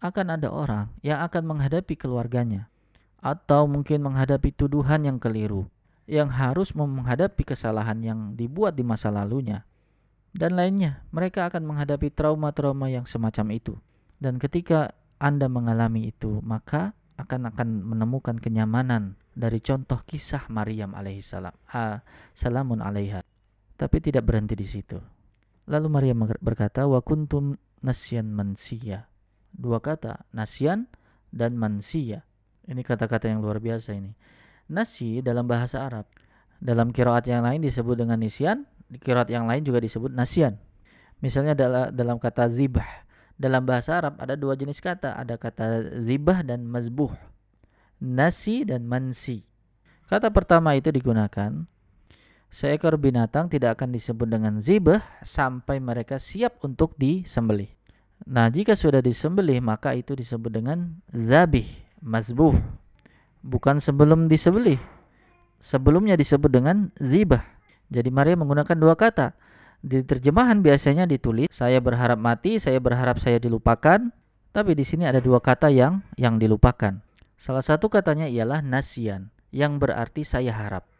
Akan 0.00 0.32
ada 0.32 0.48
orang 0.48 0.88
yang 1.04 1.20
akan 1.20 1.44
menghadapi 1.44 1.96
keluarganya 1.96 2.72
atau 3.20 3.68
mungkin 3.68 4.04
menghadapi 4.04 4.52
tuduhan 4.52 5.04
yang 5.04 5.18
keliru 5.20 5.68
yang 6.06 6.30
harus 6.30 6.70
menghadapi 6.72 7.42
kesalahan 7.42 7.98
yang 7.98 8.20
dibuat 8.38 8.78
di 8.78 8.86
masa 8.86 9.10
lalunya 9.10 9.66
dan 10.36 10.54
lainnya. 10.54 11.02
Mereka 11.10 11.50
akan 11.50 11.64
menghadapi 11.64 12.12
trauma-trauma 12.12 12.92
yang 12.92 13.08
semacam 13.08 13.56
itu. 13.56 13.74
Dan 14.20 14.36
ketika 14.36 14.92
Anda 15.16 15.48
mengalami 15.48 16.12
itu, 16.12 16.40
maka 16.44 16.92
akan 17.16 17.52
akan 17.52 17.68
menemukan 17.82 18.36
kenyamanan 18.36 19.16
dari 19.32 19.60
contoh 19.64 20.00
kisah 20.04 20.48
Maryam 20.52 20.92
alaihissalam. 20.92 21.52
Salamun 22.36 22.84
alaiha. 22.84 23.24
Tapi 23.76 23.96
tidak 24.00 24.28
berhenti 24.28 24.56
di 24.56 24.64
situ. 24.64 24.96
Lalu 25.68 25.88
Maryam 25.88 26.24
berkata, 26.40 26.84
"Wa 26.88 27.00
kuntum 27.04 27.56
nasyan 27.84 28.32
mansiya." 28.32 29.08
Dua 29.56 29.80
kata, 29.80 30.28
nasyan 30.36 30.88
dan 31.32 31.56
mansiya. 31.56 32.24
Ini 32.68 32.80
kata-kata 32.84 33.28
yang 33.28 33.40
luar 33.40 33.60
biasa 33.60 33.96
ini. 33.96 34.12
Nasi 34.68 35.22
dalam 35.22 35.46
bahasa 35.48 35.86
Arab. 35.86 36.08
Dalam 36.60 36.92
kiraat 36.92 37.28
yang 37.28 37.44
lain 37.44 37.60
disebut 37.60 38.00
dengan 38.00 38.20
nisyan, 38.20 38.64
di 38.88 38.96
kirat 38.96 39.28
yang 39.28 39.44
lain 39.44 39.62
juga 39.64 39.80
disebut 39.80 40.12
nasian. 40.12 40.56
Misalnya 41.20 41.56
dalam 41.92 42.16
kata 42.20 42.48
zibah. 42.48 43.05
Dalam 43.36 43.68
bahasa 43.68 44.00
Arab 44.00 44.16
ada 44.16 44.32
dua 44.32 44.56
jenis 44.56 44.80
kata. 44.80 45.16
Ada 45.16 45.36
kata 45.36 46.00
zibah 46.00 46.40
dan 46.40 46.64
mazbuh. 46.64 47.12
Nasi 48.00 48.64
dan 48.64 48.88
mansi. 48.88 49.44
Kata 50.08 50.32
pertama 50.32 50.72
itu 50.76 50.88
digunakan. 50.88 51.52
Seekor 52.46 52.96
binatang 52.96 53.52
tidak 53.52 53.76
akan 53.76 53.92
disebut 53.92 54.28
dengan 54.30 54.56
zibah 54.62 55.04
sampai 55.20 55.82
mereka 55.82 56.16
siap 56.16 56.62
untuk 56.64 56.94
disembelih. 56.96 57.68
Nah, 58.24 58.48
jika 58.48 58.72
sudah 58.72 59.04
disembelih 59.04 59.60
maka 59.60 59.92
itu 59.92 60.16
disebut 60.16 60.48
dengan 60.48 60.96
zabih, 61.12 61.68
mazbuh. 62.00 62.56
Bukan 63.44 63.76
sebelum 63.76 64.30
disembelih. 64.30 64.80
Sebelumnya 65.60 66.16
disebut 66.16 66.48
dengan 66.48 66.88
zibah. 66.96 67.44
Jadi 67.92 68.08
Maria 68.08 68.38
menggunakan 68.38 68.76
dua 68.78 68.96
kata. 68.96 69.36
Di 69.86 70.02
terjemahan 70.02 70.66
biasanya 70.66 71.06
ditulis 71.06 71.46
saya 71.54 71.78
berharap 71.78 72.18
mati, 72.18 72.58
saya 72.58 72.82
berharap 72.82 73.22
saya 73.22 73.38
dilupakan, 73.38 74.10
tapi 74.50 74.74
di 74.74 74.82
sini 74.82 75.06
ada 75.06 75.22
dua 75.22 75.38
kata 75.38 75.70
yang 75.70 76.02
yang 76.18 76.42
dilupakan. 76.42 76.98
Salah 77.38 77.62
satu 77.62 77.86
katanya 77.86 78.26
ialah 78.26 78.66
nasian, 78.66 79.30
yang 79.54 79.78
berarti 79.78 80.26
saya 80.26 80.50
harap. 80.50 80.90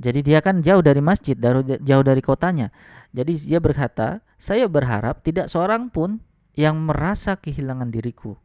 Jadi 0.00 0.24
dia 0.24 0.40
kan 0.40 0.64
jauh 0.64 0.80
dari 0.80 1.04
masjid, 1.04 1.36
jauh 1.84 2.00
dari 2.00 2.24
kotanya. 2.24 2.72
Jadi 3.12 3.36
dia 3.44 3.60
berkata, 3.60 4.24
saya 4.40 4.64
berharap 4.72 5.20
tidak 5.20 5.52
seorang 5.52 5.92
pun 5.92 6.24
yang 6.56 6.80
merasa 6.80 7.36
kehilangan 7.36 7.92
diriku. 7.92 8.40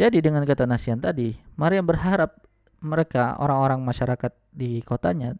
Jadi 0.00 0.24
dengan 0.24 0.48
kata 0.48 0.64
nasian 0.64 1.04
tadi, 1.04 1.36
Maria 1.60 1.84
berharap 1.84 2.40
mereka 2.80 3.36
orang-orang 3.36 3.84
masyarakat 3.84 4.32
di 4.48 4.80
kotanya 4.80 5.36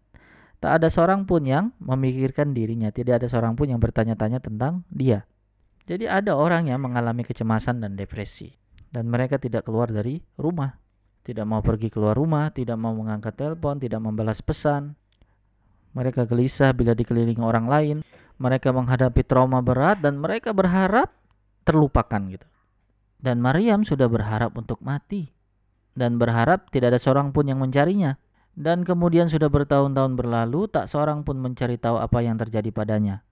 Tak 0.64 0.80
ada 0.80 0.88
seorang 0.88 1.28
pun 1.28 1.44
yang 1.44 1.76
memikirkan 1.76 2.56
dirinya, 2.56 2.88
tidak 2.88 3.20
ada 3.20 3.28
seorang 3.28 3.52
pun 3.52 3.68
yang 3.68 3.84
bertanya-tanya 3.84 4.40
tentang 4.40 4.80
dia. 4.88 5.28
Jadi 5.84 6.08
ada 6.08 6.40
orang 6.40 6.72
yang 6.72 6.80
mengalami 6.80 7.20
kecemasan 7.20 7.84
dan 7.84 8.00
depresi 8.00 8.48
dan 8.88 9.12
mereka 9.12 9.36
tidak 9.36 9.68
keluar 9.68 9.92
dari 9.92 10.24
rumah. 10.40 10.72
Tidak 11.20 11.44
mau 11.44 11.60
pergi 11.60 11.92
keluar 11.92 12.16
rumah, 12.16 12.48
tidak 12.48 12.80
mau 12.80 12.96
mengangkat 12.96 13.36
telepon, 13.36 13.76
tidak 13.76 14.00
membalas 14.00 14.40
pesan. 14.40 14.96
Mereka 15.92 16.24
gelisah 16.24 16.72
bila 16.72 16.96
dikelilingi 16.96 17.44
orang 17.44 17.68
lain, 17.68 17.96
mereka 18.40 18.72
menghadapi 18.72 19.20
trauma 19.20 19.60
berat 19.60 20.00
dan 20.00 20.16
mereka 20.16 20.56
berharap 20.56 21.12
terlupakan 21.68 22.24
gitu. 22.32 22.48
Dan 23.20 23.44
Maryam 23.44 23.84
sudah 23.84 24.08
berharap 24.08 24.56
untuk 24.56 24.80
mati 24.80 25.28
dan 25.92 26.16
berharap 26.16 26.72
tidak 26.72 26.96
ada 26.96 27.00
seorang 27.04 27.36
pun 27.36 27.52
yang 27.52 27.60
mencarinya. 27.60 28.16
Dan 28.54 28.86
kemudian 28.86 29.26
sudah 29.26 29.50
bertahun-tahun 29.50 30.14
berlalu, 30.14 30.70
tak 30.70 30.86
seorang 30.86 31.26
pun 31.26 31.42
mencari 31.42 31.74
tahu 31.74 31.98
apa 31.98 32.22
yang 32.22 32.38
terjadi 32.38 32.70
padanya. 32.70 33.26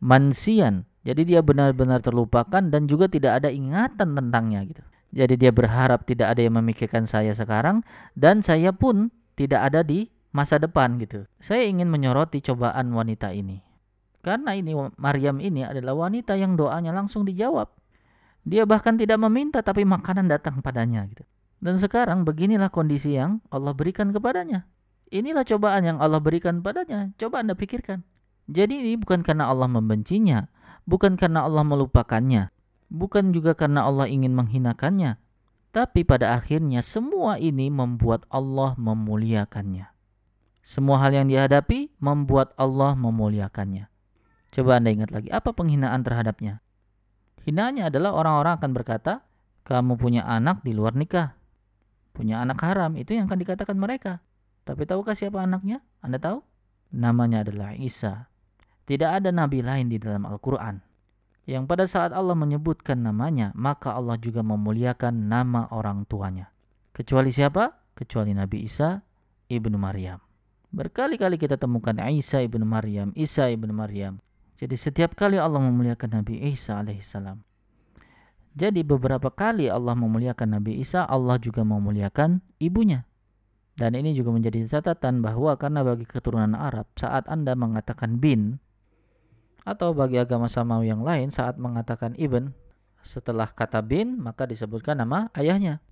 Mansian, 0.00 0.88
jadi 1.04 1.22
dia 1.22 1.40
benar-benar 1.44 2.00
terlupakan 2.00 2.64
dan 2.64 2.88
juga 2.88 3.08
tidak 3.08 3.44
ada 3.44 3.52
ingatan 3.52 4.16
tentangnya 4.16 4.64
gitu. 4.64 4.82
Jadi 5.16 5.38
dia 5.38 5.52
berharap 5.54 6.04
tidak 6.04 6.36
ada 6.36 6.40
yang 6.44 6.58
memikirkan 6.58 7.06
saya 7.08 7.32
sekarang 7.32 7.80
dan 8.18 8.40
saya 8.40 8.74
pun 8.74 9.08
tidak 9.38 9.72
ada 9.72 9.80
di 9.86 10.08
masa 10.34 10.60
depan 10.60 11.00
gitu. 11.00 11.24
Saya 11.40 11.64
ingin 11.64 11.88
menyoroti 11.88 12.44
cobaan 12.44 12.92
wanita 12.92 13.32
ini. 13.32 13.62
Karena 14.20 14.58
ini 14.58 14.74
Maryam 14.98 15.38
ini 15.38 15.62
adalah 15.62 15.94
wanita 15.94 16.34
yang 16.34 16.58
doanya 16.58 16.90
langsung 16.90 17.22
dijawab. 17.22 17.70
Dia 18.42 18.66
bahkan 18.66 18.98
tidak 18.98 19.22
meminta 19.22 19.62
tapi 19.62 19.86
makanan 19.86 20.26
datang 20.26 20.58
padanya 20.60 21.06
gitu. 21.06 21.22
Dan 21.60 21.80
sekarang 21.80 22.28
beginilah 22.28 22.68
kondisi 22.68 23.16
yang 23.16 23.40
Allah 23.48 23.72
berikan 23.72 24.12
kepadanya. 24.12 24.68
Inilah 25.08 25.46
cobaan 25.46 25.86
yang 25.86 25.98
Allah 26.02 26.18
berikan 26.18 26.60
padanya. 26.60 27.14
Coba 27.16 27.40
Anda 27.40 27.54
pikirkan. 27.54 28.02
Jadi 28.46 28.78
ini 28.82 28.92
bukan 28.98 29.26
karena 29.26 29.50
Allah 29.50 29.66
membencinya, 29.66 30.46
bukan 30.86 31.18
karena 31.18 31.42
Allah 31.42 31.66
melupakannya, 31.66 32.54
bukan 32.90 33.34
juga 33.34 33.58
karena 33.58 33.82
Allah 33.82 34.06
ingin 34.06 34.34
menghinakannya, 34.38 35.18
tapi 35.74 36.06
pada 36.06 36.38
akhirnya 36.38 36.78
semua 36.78 37.42
ini 37.42 37.66
membuat 37.74 38.22
Allah 38.30 38.78
memuliakannya. 38.78 39.90
Semua 40.62 41.02
hal 41.02 41.14
yang 41.14 41.26
dihadapi 41.26 41.98
membuat 41.98 42.54
Allah 42.54 42.94
memuliakannya. 42.94 43.90
Coba 44.54 44.78
Anda 44.78 44.94
ingat 44.94 45.10
lagi, 45.10 45.28
apa 45.34 45.50
penghinaan 45.50 46.06
terhadapnya? 46.06 46.62
Hinaannya 47.46 47.90
adalah 47.90 48.14
orang-orang 48.14 48.62
akan 48.62 48.70
berkata, 48.74 49.26
kamu 49.66 49.98
punya 49.98 50.22
anak 50.22 50.62
di 50.62 50.70
luar 50.70 50.94
nikah 50.94 51.34
punya 52.16 52.40
anak 52.40 52.64
haram, 52.64 52.96
itu 52.96 53.12
yang 53.12 53.28
akan 53.28 53.36
dikatakan 53.36 53.76
mereka. 53.76 54.24
Tapi 54.64 54.88
tahukah 54.88 55.12
siapa 55.12 55.44
anaknya? 55.44 55.84
Anda 56.00 56.16
tahu? 56.16 56.40
Namanya 56.96 57.44
adalah 57.44 57.76
Isa. 57.76 58.32
Tidak 58.88 59.20
ada 59.20 59.28
nabi 59.28 59.60
lain 59.60 59.92
di 59.92 60.00
dalam 60.00 60.24
Al-Quran. 60.24 60.80
Yang 61.46 61.64
pada 61.70 61.84
saat 61.86 62.10
Allah 62.10 62.34
menyebutkan 62.34 63.04
namanya, 63.04 63.54
maka 63.54 63.94
Allah 63.94 64.18
juga 64.18 64.42
memuliakan 64.42 65.30
nama 65.30 65.70
orang 65.70 66.02
tuanya. 66.10 66.50
Kecuali 66.90 67.30
siapa? 67.30 67.70
Kecuali 67.94 68.34
Nabi 68.34 68.66
Isa 68.66 68.98
ibnu 69.46 69.78
Maryam. 69.78 70.18
Berkali-kali 70.74 71.38
kita 71.38 71.54
temukan 71.54 71.94
Isa 72.10 72.42
ibnu 72.42 72.66
Maryam, 72.66 73.14
Isa 73.14 73.46
ibnu 73.46 73.70
Maryam. 73.70 74.18
Jadi 74.58 74.74
setiap 74.74 75.14
kali 75.14 75.38
Allah 75.38 75.62
memuliakan 75.62 76.22
Nabi 76.22 76.50
Isa 76.50 76.82
alaihissalam, 76.82 77.38
jadi 78.56 78.80
beberapa 78.80 79.28
kali 79.28 79.68
Allah 79.68 79.92
memuliakan 79.92 80.56
Nabi 80.56 80.80
Isa, 80.80 81.04
Allah 81.04 81.36
juga 81.36 81.60
memuliakan 81.60 82.40
ibunya. 82.56 83.04
Dan 83.76 83.92
ini 83.92 84.16
juga 84.16 84.32
menjadi 84.32 84.64
catatan 84.64 85.20
bahwa 85.20 85.52
karena 85.60 85.84
bagi 85.84 86.08
keturunan 86.08 86.56
Arab 86.56 86.88
saat 86.96 87.28
Anda 87.28 87.52
mengatakan 87.52 88.16
bin 88.16 88.56
atau 89.68 89.92
bagi 89.92 90.16
agama 90.16 90.48
samawi 90.48 90.88
yang 90.88 91.04
lain 91.04 91.28
saat 91.28 91.60
mengatakan 91.60 92.16
ibn 92.16 92.56
setelah 93.04 93.44
kata 93.44 93.84
bin 93.84 94.16
maka 94.16 94.48
disebutkan 94.48 95.04
nama 95.04 95.28
ayahnya. 95.36 95.84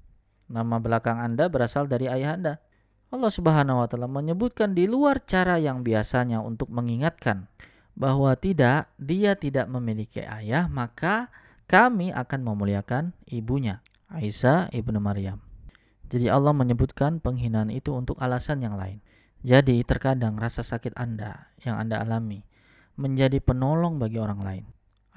Nama 0.49 0.81
belakang 0.81 1.21
Anda 1.21 1.53
berasal 1.53 1.85
dari 1.85 2.09
ayah 2.09 2.41
Anda. 2.41 2.55
Allah 3.13 3.29
Subhanahu 3.29 3.85
wa 3.85 3.87
taala 3.93 4.09
menyebutkan 4.09 4.73
di 4.73 4.89
luar 4.89 5.21
cara 5.29 5.61
yang 5.61 5.85
biasanya 5.85 6.41
untuk 6.41 6.73
mengingatkan 6.73 7.45
bahwa 7.93 8.33
tidak 8.41 8.89
dia 8.97 9.37
tidak 9.37 9.69
memiliki 9.69 10.25
ayah 10.25 10.65
maka 10.73 11.29
kami 11.75 12.15
akan 12.15 12.47
memuliakan 12.47 13.11
ibunya, 13.27 13.83
Aisyah 14.07 14.71
ibnu 14.71 15.03
Maryam. 15.03 15.43
Jadi 16.07 16.31
Allah 16.31 16.55
menyebutkan 16.55 17.19
penghinaan 17.19 17.75
itu 17.75 17.91
untuk 17.91 18.15
alasan 18.23 18.63
yang 18.63 18.79
lain. 18.79 19.03
Jadi 19.43 19.83
terkadang 19.83 20.39
rasa 20.39 20.63
sakit 20.63 20.95
Anda 20.95 21.51
yang 21.67 21.83
Anda 21.83 21.99
alami 21.99 22.47
menjadi 22.95 23.43
penolong 23.43 23.99
bagi 23.99 24.23
orang 24.23 24.41
lain. 24.47 24.65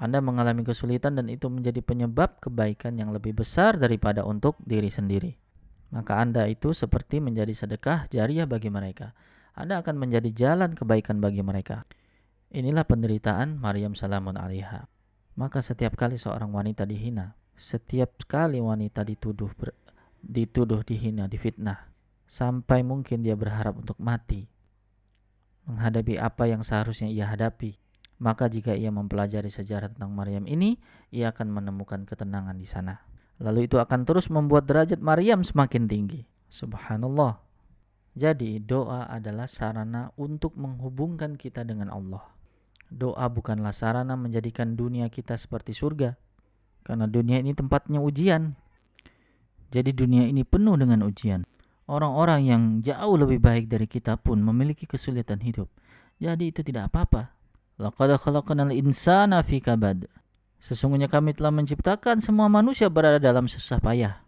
Anda 0.02 0.18
mengalami 0.18 0.66
kesulitan 0.66 1.14
dan 1.14 1.30
itu 1.30 1.46
menjadi 1.46 1.78
penyebab 1.78 2.42
kebaikan 2.42 2.98
yang 2.98 3.14
lebih 3.14 3.38
besar 3.38 3.78
daripada 3.78 4.26
untuk 4.26 4.58
diri 4.66 4.90
sendiri. 4.90 5.38
Maka 5.94 6.18
Anda 6.18 6.50
itu 6.50 6.74
seperti 6.74 7.22
menjadi 7.22 7.54
sedekah 7.54 8.10
jariah 8.10 8.50
bagi 8.50 8.66
mereka. 8.66 9.14
Anda 9.54 9.78
akan 9.78 9.94
menjadi 9.94 10.34
jalan 10.34 10.74
kebaikan 10.74 11.22
bagi 11.22 11.38
mereka. 11.38 11.86
Inilah 12.50 12.82
penderitaan 12.82 13.62
Maryam 13.62 13.94
salamun 13.94 14.34
alaiha. 14.34 14.97
Maka 15.38 15.62
setiap 15.62 15.94
kali 15.94 16.18
seorang 16.18 16.50
wanita 16.50 16.82
dihina, 16.82 17.38
setiap 17.54 18.26
kali 18.26 18.58
wanita 18.58 19.06
dituduh 19.06 19.54
ber, 19.54 19.70
dituduh, 20.18 20.82
dihina, 20.82 21.30
difitnah, 21.30 21.78
sampai 22.26 22.82
mungkin 22.82 23.22
dia 23.22 23.38
berharap 23.38 23.78
untuk 23.78 23.94
mati, 24.02 24.50
menghadapi 25.70 26.18
apa 26.18 26.50
yang 26.50 26.66
seharusnya 26.66 27.06
ia 27.06 27.30
hadapi. 27.30 27.78
Maka 28.18 28.50
jika 28.50 28.74
ia 28.74 28.90
mempelajari 28.90 29.46
sejarah 29.46 29.94
tentang 29.94 30.10
Maryam 30.10 30.42
ini, 30.50 30.74
ia 31.14 31.30
akan 31.30 31.54
menemukan 31.54 32.02
ketenangan 32.02 32.58
di 32.58 32.66
sana. 32.66 32.98
Lalu 33.38 33.70
itu 33.70 33.78
akan 33.78 34.02
terus 34.02 34.26
membuat 34.34 34.66
derajat 34.66 34.98
Maryam 34.98 35.46
semakin 35.46 35.86
tinggi. 35.86 36.26
Subhanallah. 36.50 37.38
Jadi 38.18 38.58
doa 38.58 39.06
adalah 39.06 39.46
sarana 39.46 40.10
untuk 40.18 40.58
menghubungkan 40.58 41.38
kita 41.38 41.62
dengan 41.62 41.94
Allah. 41.94 42.26
Doa 42.88 43.28
bukanlah 43.28 43.72
sarana 43.76 44.16
menjadikan 44.16 44.72
dunia 44.72 45.12
kita 45.12 45.36
seperti 45.36 45.76
surga. 45.76 46.16
Karena 46.80 47.04
dunia 47.04 47.44
ini 47.44 47.52
tempatnya 47.52 48.00
ujian. 48.00 48.56
Jadi 49.68 49.92
dunia 49.92 50.24
ini 50.24 50.44
penuh 50.48 50.80
dengan 50.80 51.04
ujian. 51.04 51.44
Orang-orang 51.88 52.40
yang 52.44 52.62
jauh 52.80 53.16
lebih 53.16 53.40
baik 53.40 53.68
dari 53.68 53.84
kita 53.84 54.16
pun 54.16 54.40
memiliki 54.40 54.88
kesulitan 54.88 55.40
hidup. 55.40 55.68
Jadi 56.16 56.52
itu 56.52 56.60
tidak 56.64 56.92
apa-apa. 56.92 57.32
Laqad 57.76 58.16
khalaqnal 58.16 58.72
insana 58.72 59.44
fi 59.44 59.60
kabad. 59.60 60.08
Sesungguhnya 60.58 61.06
kami 61.06 61.36
telah 61.36 61.54
menciptakan 61.54 62.18
semua 62.18 62.50
manusia 62.50 62.90
berada 62.90 63.22
dalam 63.22 63.46
susah 63.46 63.78
payah. 63.78 64.18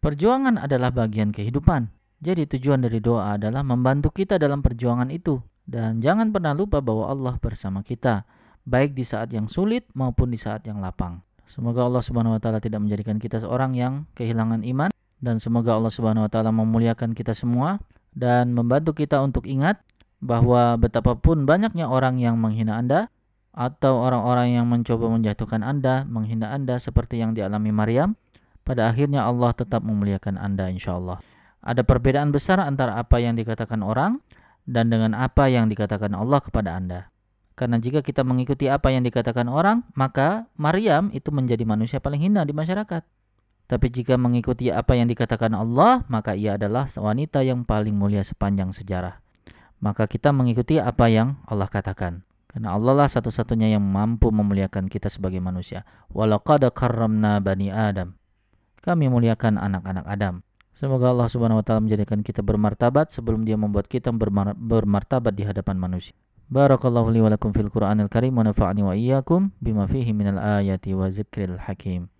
Perjuangan 0.00 0.56
adalah 0.62 0.94
bagian 0.94 1.34
kehidupan. 1.34 1.90
Jadi 2.22 2.48
tujuan 2.56 2.80
dari 2.80 3.02
doa 3.02 3.36
adalah 3.36 3.60
membantu 3.60 4.08
kita 4.14 4.40
dalam 4.40 4.64
perjuangan 4.64 5.12
itu. 5.12 5.36
Dan 5.66 5.98
jangan 5.98 6.30
pernah 6.30 6.54
lupa 6.54 6.78
bahwa 6.78 7.10
Allah 7.10 7.34
bersama 7.42 7.82
kita, 7.82 8.22
baik 8.66 8.94
di 8.94 9.02
saat 9.02 9.34
yang 9.34 9.50
sulit 9.50 9.86
maupun 9.98 10.30
di 10.30 10.38
saat 10.38 10.62
yang 10.66 10.78
lapang. 10.78 11.22
Semoga 11.46 11.86
Allah 11.86 12.02
Subhanahu 12.02 12.34
wa 12.34 12.40
taala 12.42 12.58
tidak 12.58 12.82
menjadikan 12.82 13.22
kita 13.22 13.38
seorang 13.38 13.74
yang 13.78 14.06
kehilangan 14.18 14.66
iman 14.66 14.90
dan 15.22 15.38
semoga 15.38 15.78
Allah 15.78 15.94
Subhanahu 15.94 16.26
wa 16.26 16.30
taala 16.30 16.50
memuliakan 16.50 17.14
kita 17.14 17.34
semua 17.34 17.78
dan 18.18 18.50
membantu 18.50 18.94
kita 18.98 19.22
untuk 19.22 19.46
ingat 19.46 19.78
bahwa 20.18 20.74
betapapun 20.74 21.46
banyaknya 21.46 21.86
orang 21.86 22.18
yang 22.18 22.34
menghina 22.42 22.82
Anda 22.82 23.06
atau 23.54 24.02
orang-orang 24.02 24.58
yang 24.58 24.66
mencoba 24.66 25.06
menjatuhkan 25.08 25.62
Anda, 25.62 26.02
menghina 26.04 26.50
Anda 26.50 26.82
seperti 26.82 27.22
yang 27.22 27.32
dialami 27.32 27.70
Maryam, 27.70 28.18
pada 28.66 28.90
akhirnya 28.90 29.24
Allah 29.24 29.54
tetap 29.54 29.86
memuliakan 29.86 30.36
Anda 30.36 30.68
insyaallah. 30.74 31.22
Ada 31.62 31.82
perbedaan 31.86 32.34
besar 32.34 32.58
antara 32.58 32.98
apa 32.98 33.22
yang 33.22 33.38
dikatakan 33.38 33.80
orang 33.80 34.18
dan 34.66 34.90
dengan 34.90 35.14
apa 35.14 35.46
yang 35.46 35.70
dikatakan 35.70 36.12
Allah 36.12 36.42
kepada 36.42 36.74
Anda. 36.76 37.08
Karena 37.56 37.80
jika 37.80 38.04
kita 38.04 38.20
mengikuti 38.20 38.68
apa 38.68 38.92
yang 38.92 39.00
dikatakan 39.00 39.48
orang, 39.48 39.86
maka 39.96 40.44
Maryam 40.60 41.08
itu 41.16 41.32
menjadi 41.32 41.64
manusia 41.64 41.98
paling 42.04 42.20
hina 42.20 42.44
di 42.44 42.52
masyarakat. 42.52 43.00
Tapi 43.66 43.86
jika 43.90 44.14
mengikuti 44.20 44.68
apa 44.70 44.94
yang 44.94 45.08
dikatakan 45.08 45.50
Allah, 45.56 46.04
maka 46.06 46.36
ia 46.36 46.54
adalah 46.54 46.86
wanita 46.86 47.42
yang 47.42 47.66
paling 47.66 47.96
mulia 47.96 48.22
sepanjang 48.22 48.70
sejarah. 48.70 49.18
Maka 49.82 50.06
kita 50.06 50.30
mengikuti 50.30 50.78
apa 50.78 51.10
yang 51.10 51.40
Allah 51.48 51.66
katakan. 51.66 52.22
Karena 52.46 52.78
Allah 52.78 53.04
lah 53.04 53.08
satu-satunya 53.10 53.74
yang 53.74 53.82
mampu 53.82 54.30
memuliakan 54.30 54.86
kita 54.86 55.10
sebagai 55.10 55.42
manusia. 55.42 55.82
Walaqad 56.14 56.68
karramna 56.72 57.42
bani 57.42 57.74
Adam. 57.74 58.14
Kami 58.80 59.10
muliakan 59.10 59.58
anak-anak 59.58 60.06
Adam. 60.06 60.45
Semoga 60.76 61.08
Allah 61.08 61.24
Subhanahu 61.32 61.60
wa 61.60 61.64
taala 61.64 61.80
menjadikan 61.80 62.20
kita 62.20 62.44
bermartabat 62.44 63.08
sebelum 63.08 63.48
Dia 63.48 63.56
membuat 63.56 63.88
kita 63.88 64.12
bermar 64.12 64.52
bermartabat 64.52 65.32
di 65.32 65.48
hadapan 65.48 65.80
manusia. 65.80 66.12
Barakallahu 66.52 67.08
li 67.16 67.24
wa 67.24 67.32
lakum 67.32 67.48
fil 67.56 67.72
Qur'anil 67.72 68.12
Karim 68.12 68.36
wa 68.36 68.44
nafa'ani 68.44 68.84
wa 68.84 68.92
iyyakum 68.92 69.56
bima 69.56 69.88
fihi 69.88 70.12
minal 70.12 70.36
ayati 70.36 70.92
wa 70.92 71.08
zikril 71.08 71.56
hakim. 71.56 72.12